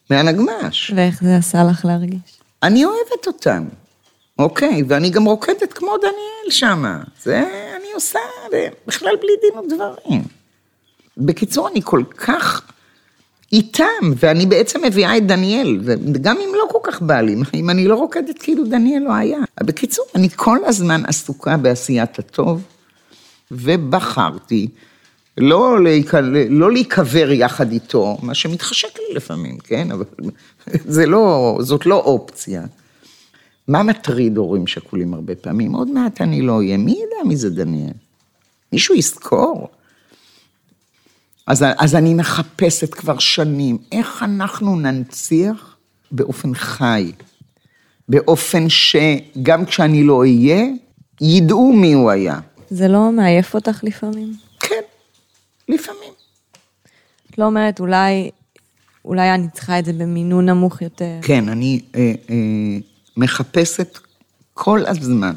מהנגמ"ש. 0.10 0.92
ואיך 0.96 1.24
זה 1.24 1.36
עשה 1.36 1.63
לך 1.63 1.86
להרגיש? 1.86 2.39
אני 2.63 2.86
אוהבת 2.86 3.28
אותם. 3.28 3.65
אוקיי, 4.39 4.84
ואני 4.88 5.10
גם 5.10 5.25
רוקדת 5.25 5.73
כמו 5.73 5.97
דניאל 5.97 6.49
שמה. 6.49 6.99
זה 7.23 7.39
אני 7.78 7.93
עושה 7.93 8.19
בכלל 8.88 9.15
בלי 9.21 9.32
דין 9.41 9.60
ודברים. 9.60 10.23
בקיצור, 11.17 11.67
אני 11.69 11.82
כל 11.84 12.04
כך 12.17 12.62
איתם, 13.52 14.13
ואני 14.15 14.45
בעצם 14.45 14.82
מביאה 14.86 15.17
את 15.17 15.28
דניאל, 15.28 15.80
וגם 15.84 16.38
אם 16.38 16.49
לא 16.54 16.67
כל 16.71 16.80
כך 16.84 17.02
בא 17.02 17.21
לי, 17.21 17.36
אם 17.54 17.69
אני 17.69 17.88
לא 17.88 17.95
רוקדת 17.95 18.38
כאילו 18.39 18.63
דניאל 18.65 19.04
לא 19.04 19.13
היה. 19.13 19.39
בקיצור, 19.63 20.06
אני 20.15 20.30
כל 20.36 20.58
הזמן 20.65 21.06
עסוקה 21.06 21.58
בעשיית 21.58 22.19
הטוב, 22.19 22.62
ובחרתי 23.52 24.67
לא, 25.38 25.84
להיק... 25.84 26.13
לא 26.49 26.71
להיקבר 26.71 27.32
יחד 27.32 27.71
איתו, 27.71 28.17
מה 28.21 28.34
שמתחשק 28.34 28.99
לי 28.99 29.15
לפעמים, 29.15 29.58
כן? 29.58 29.91
אבל 29.91 30.06
זה 30.86 31.06
לא, 31.06 31.58
זאת 31.62 31.86
לא 31.86 31.95
אופציה. 31.95 32.63
מה 33.69 33.84
מטריד 33.84 34.38
הורים 34.38 34.67
שכולים 34.67 35.13
הרבה 35.13 35.36
פעמים? 35.36 35.73
עוד 35.73 35.88
מעט 35.88 36.21
אני 36.21 36.41
לא 36.41 36.58
אהיה, 36.58 36.77
מי 36.77 36.91
ידע 36.91 37.27
מי 37.27 37.36
זה 37.36 37.49
דניאל? 37.49 37.93
מישהו 38.71 38.95
יזכור? 38.95 39.67
אז, 41.47 41.65
אז 41.77 41.95
אני 41.95 42.13
מחפשת 42.13 42.93
כבר 42.93 43.19
שנים, 43.19 43.77
איך 43.91 44.23
אנחנו 44.23 44.79
ננציח 44.79 45.77
באופן 46.12 46.55
חי, 46.55 47.12
באופן 48.10 48.69
שגם 48.69 49.65
כשאני 49.65 50.03
לא 50.03 50.19
אהיה, 50.19 50.65
ידעו 51.21 51.73
מי 51.73 51.93
הוא 51.93 52.12
היה. 52.12 52.39
זה 52.69 52.88
לא 52.88 53.12
מעייף 53.12 53.55
אותך 53.55 53.84
לפעמים? 53.84 54.34
כן, 54.60 54.82
לפעמים. 55.69 56.13
את 57.29 57.38
לא 57.38 57.45
אומרת, 57.45 57.79
אולי, 57.79 58.29
אולי 59.05 59.34
אני 59.34 59.47
צריכה 59.53 59.79
את 59.79 59.86
זה 59.86 59.93
במינון 59.93 60.49
נמוך 60.49 60.82
יותר. 60.82 61.19
כן, 61.21 61.49
אני 61.49 61.82
אה, 61.95 62.13
אה, 62.29 62.36
מחפשת 63.19 63.99
כל 64.53 64.86
הזמן. 64.86 65.36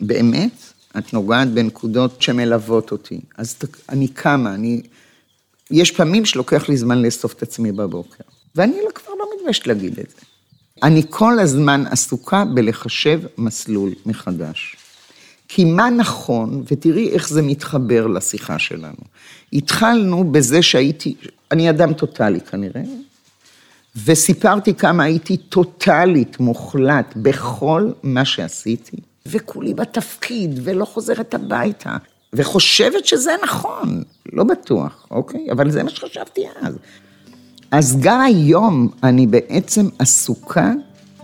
באמת, 0.00 0.52
את 0.98 1.12
נוגעת 1.12 1.48
בנקודות 1.48 2.22
שמלוות 2.22 2.92
אותי. 2.92 3.20
אז 3.38 3.56
אני 3.88 4.08
קמה, 4.08 4.54
אני... 4.54 4.82
יש 5.70 5.90
פעמים 5.90 6.24
שלוקח 6.24 6.68
לי 6.68 6.76
זמן 6.76 7.02
לאסוף 7.02 7.32
את 7.32 7.42
עצמי 7.42 7.72
בבוקר, 7.72 8.24
ואני 8.54 8.76
לא, 8.84 8.90
כבר 8.94 9.12
לא 9.18 9.24
מתביישת 9.36 9.66
להגיד 9.66 9.98
את 9.98 10.10
זה. 10.10 10.26
אני 10.82 11.02
כל 11.10 11.38
הזמן 11.38 11.84
עסוקה 11.90 12.44
בלחשב 12.44 13.20
מסלול 13.38 13.92
מחדש. 14.06 14.76
כי 15.48 15.64
מה 15.64 15.90
נכון, 15.90 16.64
ותראי 16.70 17.08
איך 17.08 17.28
זה 17.28 17.42
מתחבר 17.42 18.06
לשיחה 18.06 18.58
שלנו. 18.58 19.02
התחלנו 19.52 20.32
בזה 20.32 20.62
שהייתי, 20.62 21.14
אני 21.50 21.70
אדם 21.70 21.92
טוטאלי 21.92 22.40
כנראה, 22.40 22.82
וסיפרתי 23.96 24.74
כמה 24.74 25.02
הייתי 25.02 25.36
טוטאלית, 25.36 26.40
מוחלט, 26.40 27.14
בכל 27.16 27.90
מה 28.02 28.24
שעשיתי, 28.24 28.96
וכולי 29.26 29.74
בתפקיד, 29.74 30.60
ולא 30.62 30.84
חוזרת 30.84 31.34
הביתה, 31.34 31.96
וחושבת 32.32 33.06
שזה 33.06 33.32
נכון, 33.44 34.02
לא 34.32 34.44
בטוח, 34.44 35.06
אוקיי? 35.10 35.46
אבל 35.52 35.70
זה 35.70 35.82
מה 35.82 35.90
שחשבתי 35.90 36.44
אז. 36.62 36.74
אז 37.70 37.96
גם 38.00 38.20
היום 38.20 38.88
אני 39.02 39.26
בעצם 39.26 39.88
עסוקה 39.98 40.72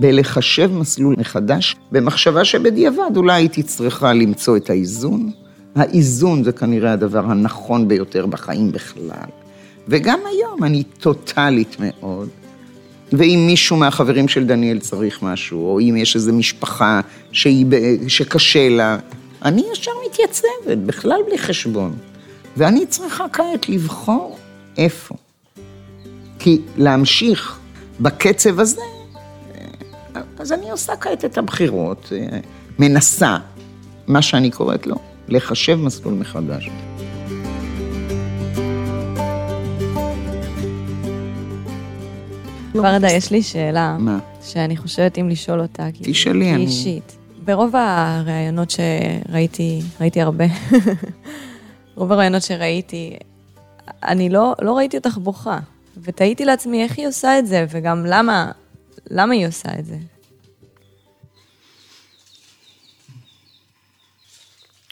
בלחשב 0.00 0.70
מסלול 0.72 1.14
מחדש, 1.18 1.76
במחשבה 1.92 2.44
שבדיעבד 2.44 3.16
אולי 3.16 3.33
הייתי 3.33 3.62
צריכה 3.62 4.12
למצוא 4.12 4.57
את 4.57 4.70
האיזון. 4.70 5.31
האיזון 5.74 6.44
זה 6.44 6.52
כנראה 6.52 6.92
הדבר 6.92 7.24
הנכון 7.31 7.88
ביותר 7.88 8.26
בחיים 8.26 8.72
בכלל. 8.72 9.28
וגם 9.88 10.18
היום 10.26 10.64
אני 10.64 10.83
טוטאלית 10.83 11.76
מאוד. 11.81 12.28
ואם 13.12 13.44
מישהו 13.46 13.76
מהחברים 13.76 14.28
של 14.28 14.46
דניאל 14.46 14.78
צריך 14.78 15.22
משהו, 15.22 15.66
או 15.66 15.80
אם 15.80 15.96
יש 15.96 16.16
איזו 16.16 16.32
משפחה 16.32 17.00
שהיא, 17.32 17.66
שקשה 18.08 18.68
לה, 18.68 18.98
אני 19.42 19.62
ישר 19.72 19.90
מתייצבת, 20.06 20.78
בכלל 20.86 21.20
בלי 21.26 21.38
חשבון. 21.38 21.96
ואני 22.56 22.86
צריכה 22.86 23.24
כעת 23.32 23.68
לבחור 23.68 24.38
איפה. 24.78 25.14
כי 26.38 26.60
להמשיך 26.76 27.58
בקצב 28.00 28.60
הזה, 28.60 28.82
אז 30.38 30.52
אני 30.52 30.70
עושה 30.70 30.96
כעת 30.96 31.24
את 31.24 31.38
הבחירות, 31.38 32.12
מנסה, 32.78 33.36
מה 34.06 34.22
שאני 34.22 34.50
קוראת 34.50 34.86
לו, 34.86 34.96
לחשב 35.28 35.74
מסלול 35.74 36.14
מחדש. 36.14 36.68
ורדה, 42.74 43.11
יש 43.11 43.31
לי 43.31 43.42
שאלה. 43.42 43.96
מה? 43.98 44.18
שאני 44.42 44.76
חושבת 44.76 45.18
אם 45.18 45.28
לשאול 45.28 45.61
אותה. 45.61 45.88
תשאלי, 46.02 46.54
אני... 46.54 46.62
אישית. 46.62 47.16
ברוב 47.44 47.76
הראיונות 47.76 48.70
שראיתי, 48.70 49.81
ראיתי 50.00 50.20
הרבה, 50.20 50.44
רוב 51.96 52.12
הראיונות 52.12 52.42
שראיתי, 52.42 53.16
אני 54.02 54.28
לא, 54.28 54.54
לא 54.62 54.76
ראיתי 54.76 54.96
אותך 54.96 55.18
בוכה. 55.18 55.59
ותהיתי 56.02 56.44
לעצמי 56.44 56.83
איך 56.83 56.98
היא 56.98 57.09
עושה 57.09 57.38
את 57.38 57.46
זה, 57.46 57.66
וגם 57.70 58.07
למה, 58.07 58.50
למה 59.11 59.35
היא 59.35 59.46
עושה 59.46 59.68
את 59.78 59.87
זה. 59.87 59.96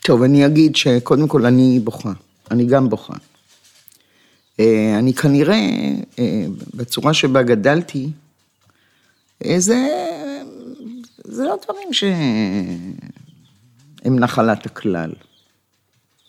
טוב, 0.05 0.23
אני 0.23 0.47
אגיד 0.47 0.77
שקודם 0.77 1.29
כל 1.29 1.47
אני 1.47 1.81
בוכה. 1.85 2.12
אני 2.51 2.65
גם 2.65 2.89
בוכה. 2.89 3.15
אה, 4.61 4.99
אני 4.99 5.14
כנראה, 5.14 5.69
אה, 6.19 6.47
בצורה 6.75 7.14
שבה 7.14 7.42
גדלתי, 7.42 8.09
אה, 9.45 9.55
זה, 9.61 9.88
זה 11.25 11.45
לא 11.45 11.57
דברים 11.64 11.92
שהם 11.92 12.95
נחלת 14.19 14.66
הכלל. 14.66 15.12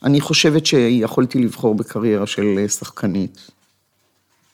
אני 0.04 0.22
חושבת 0.22 0.66
שיכולתי 0.66 1.40
לבחור 1.40 1.76
בקריירה 1.76 2.28
של 2.28 2.66
שחקנית, 2.68 3.52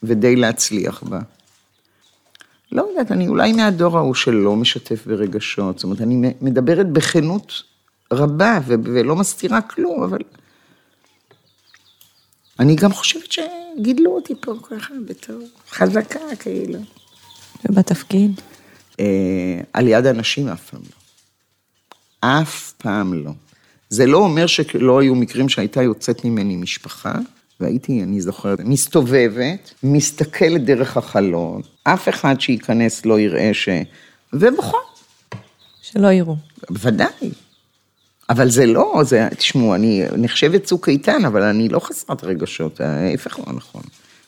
ודי 0.04 0.36
להצליח 0.36 1.04
בה. 1.04 1.20
לא 2.72 2.86
יודעת, 2.90 3.12
אני 3.12 3.28
אולי 3.28 3.54
מהדור 3.54 3.98
ההוא 3.98 4.14
שלא 4.14 4.56
משתף 4.56 5.08
ברגשות, 5.08 5.80
זאת 5.80 5.84
אומרת, 5.84 6.02
אני 6.02 6.34
מדברת 6.42 6.90
בכנות 6.90 7.64
רבה 8.14 8.60
ולא 8.68 9.16
מסתירה 9.16 9.62
כלום, 9.62 10.04
אבל... 10.04 10.20
אני 12.60 12.76
גם 12.76 12.94
חושבת 12.94 13.32
שגידלו 13.32 14.16
אותי 14.16 14.34
פה 14.42 14.54
ככה 14.70 14.94
בתור 15.06 15.40
חזקה, 15.70 16.36
כאילו. 16.40 16.80
ובתפקיד? 17.66 18.42
אה, 19.00 19.60
על 19.74 19.88
יד 19.88 20.06
אנשים 20.06 20.48
אף 20.48 20.70
פעם 20.70 20.82
לא. 20.82 21.04
אף 22.42 22.72
פעם 22.72 23.14
לא. 23.14 23.32
זה 23.90 24.06
לא 24.06 24.18
אומר 24.18 24.48
שלא 24.48 25.00
היו 25.00 25.16
מקרים 25.16 25.50
שהייתה 25.50 25.82
יוצאת 25.84 26.26
ממני 26.26 26.56
משפחה, 26.56 27.16
והייתי, 27.60 28.04
אני 28.04 28.22
זוכרת, 28.22 28.60
מסתובבת, 28.60 29.74
מסתכלת 29.84 30.66
דרך 30.66 30.98
החלון, 30.98 31.62
אף 31.84 32.10
אחד 32.10 32.42
שייכנס 32.42 33.06
לא 33.06 33.20
יראה 33.20 33.54
ש... 33.54 33.70
ובוכה. 34.34 34.78
שלא 35.82 36.08
יראו. 36.08 36.36
בוודאי. 36.70 37.32
אבל 38.34 38.50
זה 38.50 38.66
לא, 38.66 39.02
זה, 39.04 39.28
תשמעו, 39.38 39.76
אני 39.76 40.04
נחשבת 40.18 40.64
צוק 40.64 40.90
איתן, 40.90 41.26
אבל 41.26 41.42
אני 41.42 41.70
לא 41.70 41.80
חסרת 41.80 42.24
רגשות, 42.24 42.82
ההפך 42.82 43.40
לא 43.40 43.54
נכון. 43.54 43.82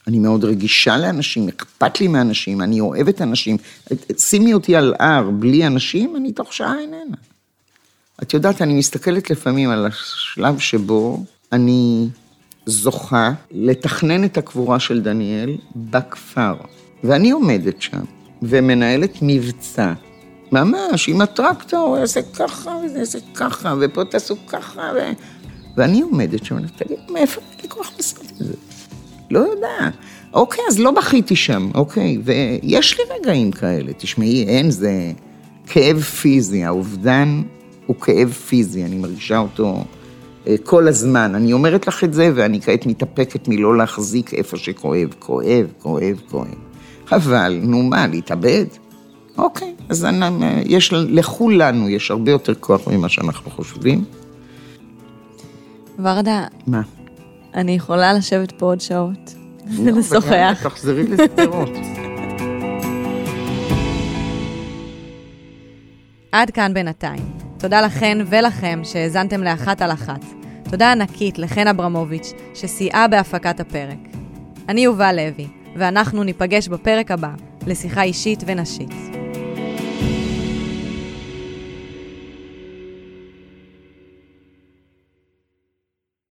אני 0.07 0.19
מאוד 0.19 0.45
רגישה 0.45 0.97
לאנשים, 0.97 1.49
אכפת 1.49 2.01
לי 2.01 2.07
מאנשים, 2.07 2.61
אני 2.61 2.79
אוהבת 2.79 3.21
אנשים. 3.21 3.57
שימי 4.17 4.53
אותי 4.53 4.75
על 4.75 4.93
הר 4.99 5.29
בלי 5.29 5.67
אנשים, 5.67 6.15
אני 6.15 6.31
תוך 6.31 6.53
שעה 6.53 6.79
איננה. 6.79 7.17
את 8.21 8.33
יודעת, 8.33 8.61
אני 8.61 8.73
מסתכלת 8.73 9.29
לפעמים 9.29 9.69
על 9.69 9.85
השלב 9.85 10.59
שבו 10.59 11.23
אני 11.51 12.07
זוכה 12.65 13.31
לתכנן 13.51 14.23
את 14.23 14.37
הקבורה 14.37 14.79
של 14.79 15.01
דניאל 15.01 15.55
בכפר. 15.75 16.55
ואני 17.03 17.31
עומדת 17.31 17.81
שם 17.81 18.03
ומנהלת 18.41 19.17
מבצע, 19.21 19.93
ממש, 20.63 21.09
עם 21.09 21.21
הטרקטור, 21.21 21.97
יעשה 21.97 22.21
ככה 22.21 22.71
וזה 22.85 22.99
יעשה 22.99 23.19
ככה, 23.35 23.75
ופה 23.81 24.05
תעשו 24.05 24.35
ככה, 24.47 24.91
ו... 24.95 24.99
ואני 25.77 26.01
עומדת 26.01 26.45
שם, 26.45 26.67
תגיד, 26.67 26.97
מאיפה 27.09 27.41
אני 27.59 27.69
כל 27.69 27.83
כך 27.83 27.91
לעשות 27.97 28.25
את 28.31 28.37
זה? 28.37 28.53
לא 29.31 29.39
יודעת. 29.39 29.93
אוקיי, 30.33 30.63
אז 30.67 30.79
לא 30.79 30.91
בכיתי 30.91 31.35
שם, 31.35 31.69
אוקיי, 31.75 32.17
ויש 32.23 32.99
לי 32.99 33.03
רגעים 33.19 33.51
כאלה, 33.51 33.91
תשמעי, 33.97 34.43
אין, 34.47 34.71
זה 34.71 35.11
כאב 35.67 36.01
פיזי, 36.01 36.63
האובדן 36.63 37.41
הוא 37.85 37.95
כאב 37.95 38.31
פיזי, 38.31 38.85
אני 38.85 38.95
מרגישה 38.95 39.37
אותו 39.37 39.83
אה, 40.47 40.55
כל 40.63 40.87
הזמן. 40.87 41.35
אני 41.35 41.53
אומרת 41.53 41.87
לך 41.87 42.03
את 42.03 42.13
זה, 42.13 42.31
ואני 42.35 42.61
כעת 42.61 42.85
מתאפקת 42.85 43.47
מלא 43.47 43.77
להחזיק 43.77 44.33
איפה 44.33 44.57
שכואב. 44.57 45.13
כואב, 45.19 45.67
כואב, 45.79 46.21
כואב. 46.29 46.47
אבל, 47.11 47.59
נו 47.63 47.83
מה, 47.83 48.07
להתאבד? 48.07 48.65
אוקיי, 49.37 49.74
אז 49.89 50.06
אני, 50.06 50.26
יש, 50.65 50.93
לכולנו 50.93 51.89
יש 51.89 52.12
הרבה 52.12 52.32
יותר 52.32 52.54
כוח 52.54 52.88
ממה 52.88 53.10
שאנחנו 53.10 53.52
חושבים. 53.52 54.04
ורדה. 56.00 56.43
מה? 56.67 56.82
אני 57.54 57.71
יכולה 57.71 58.13
לשבת 58.13 58.52
פה 58.52 58.65
עוד 58.65 58.82
שעות 58.82 59.36
ולשוחח. 59.78 60.60
תחזרי 60.63 61.04
לשדרות. 61.04 61.69
עד 66.32 66.52
כאן 66.52 66.74
בינתיים. 66.74 67.24
תודה 67.58 67.82
לכן 67.82 68.17
ולכם 68.30 68.82
שהאזנתם 68.84 69.43
לאחת 69.43 69.82
על 69.82 69.91
אחת. 69.91 70.26
תודה 70.69 70.91
ענקית 70.91 71.39
לחן 71.39 71.67
אברמוביץ', 71.67 72.34
שסייעה 72.54 73.08
בהפקת 73.08 73.60
הפרק. 73.60 73.98
אני 74.69 74.82
יובל 74.82 75.15
לוי, 75.15 75.48
ואנחנו 75.76 76.24
ניפגש 76.24 76.67
בפרק 76.67 77.12
הבא, 77.12 77.30
לשיחה 77.67 78.04
אישית 78.04 78.43
ונשית. 78.48 78.91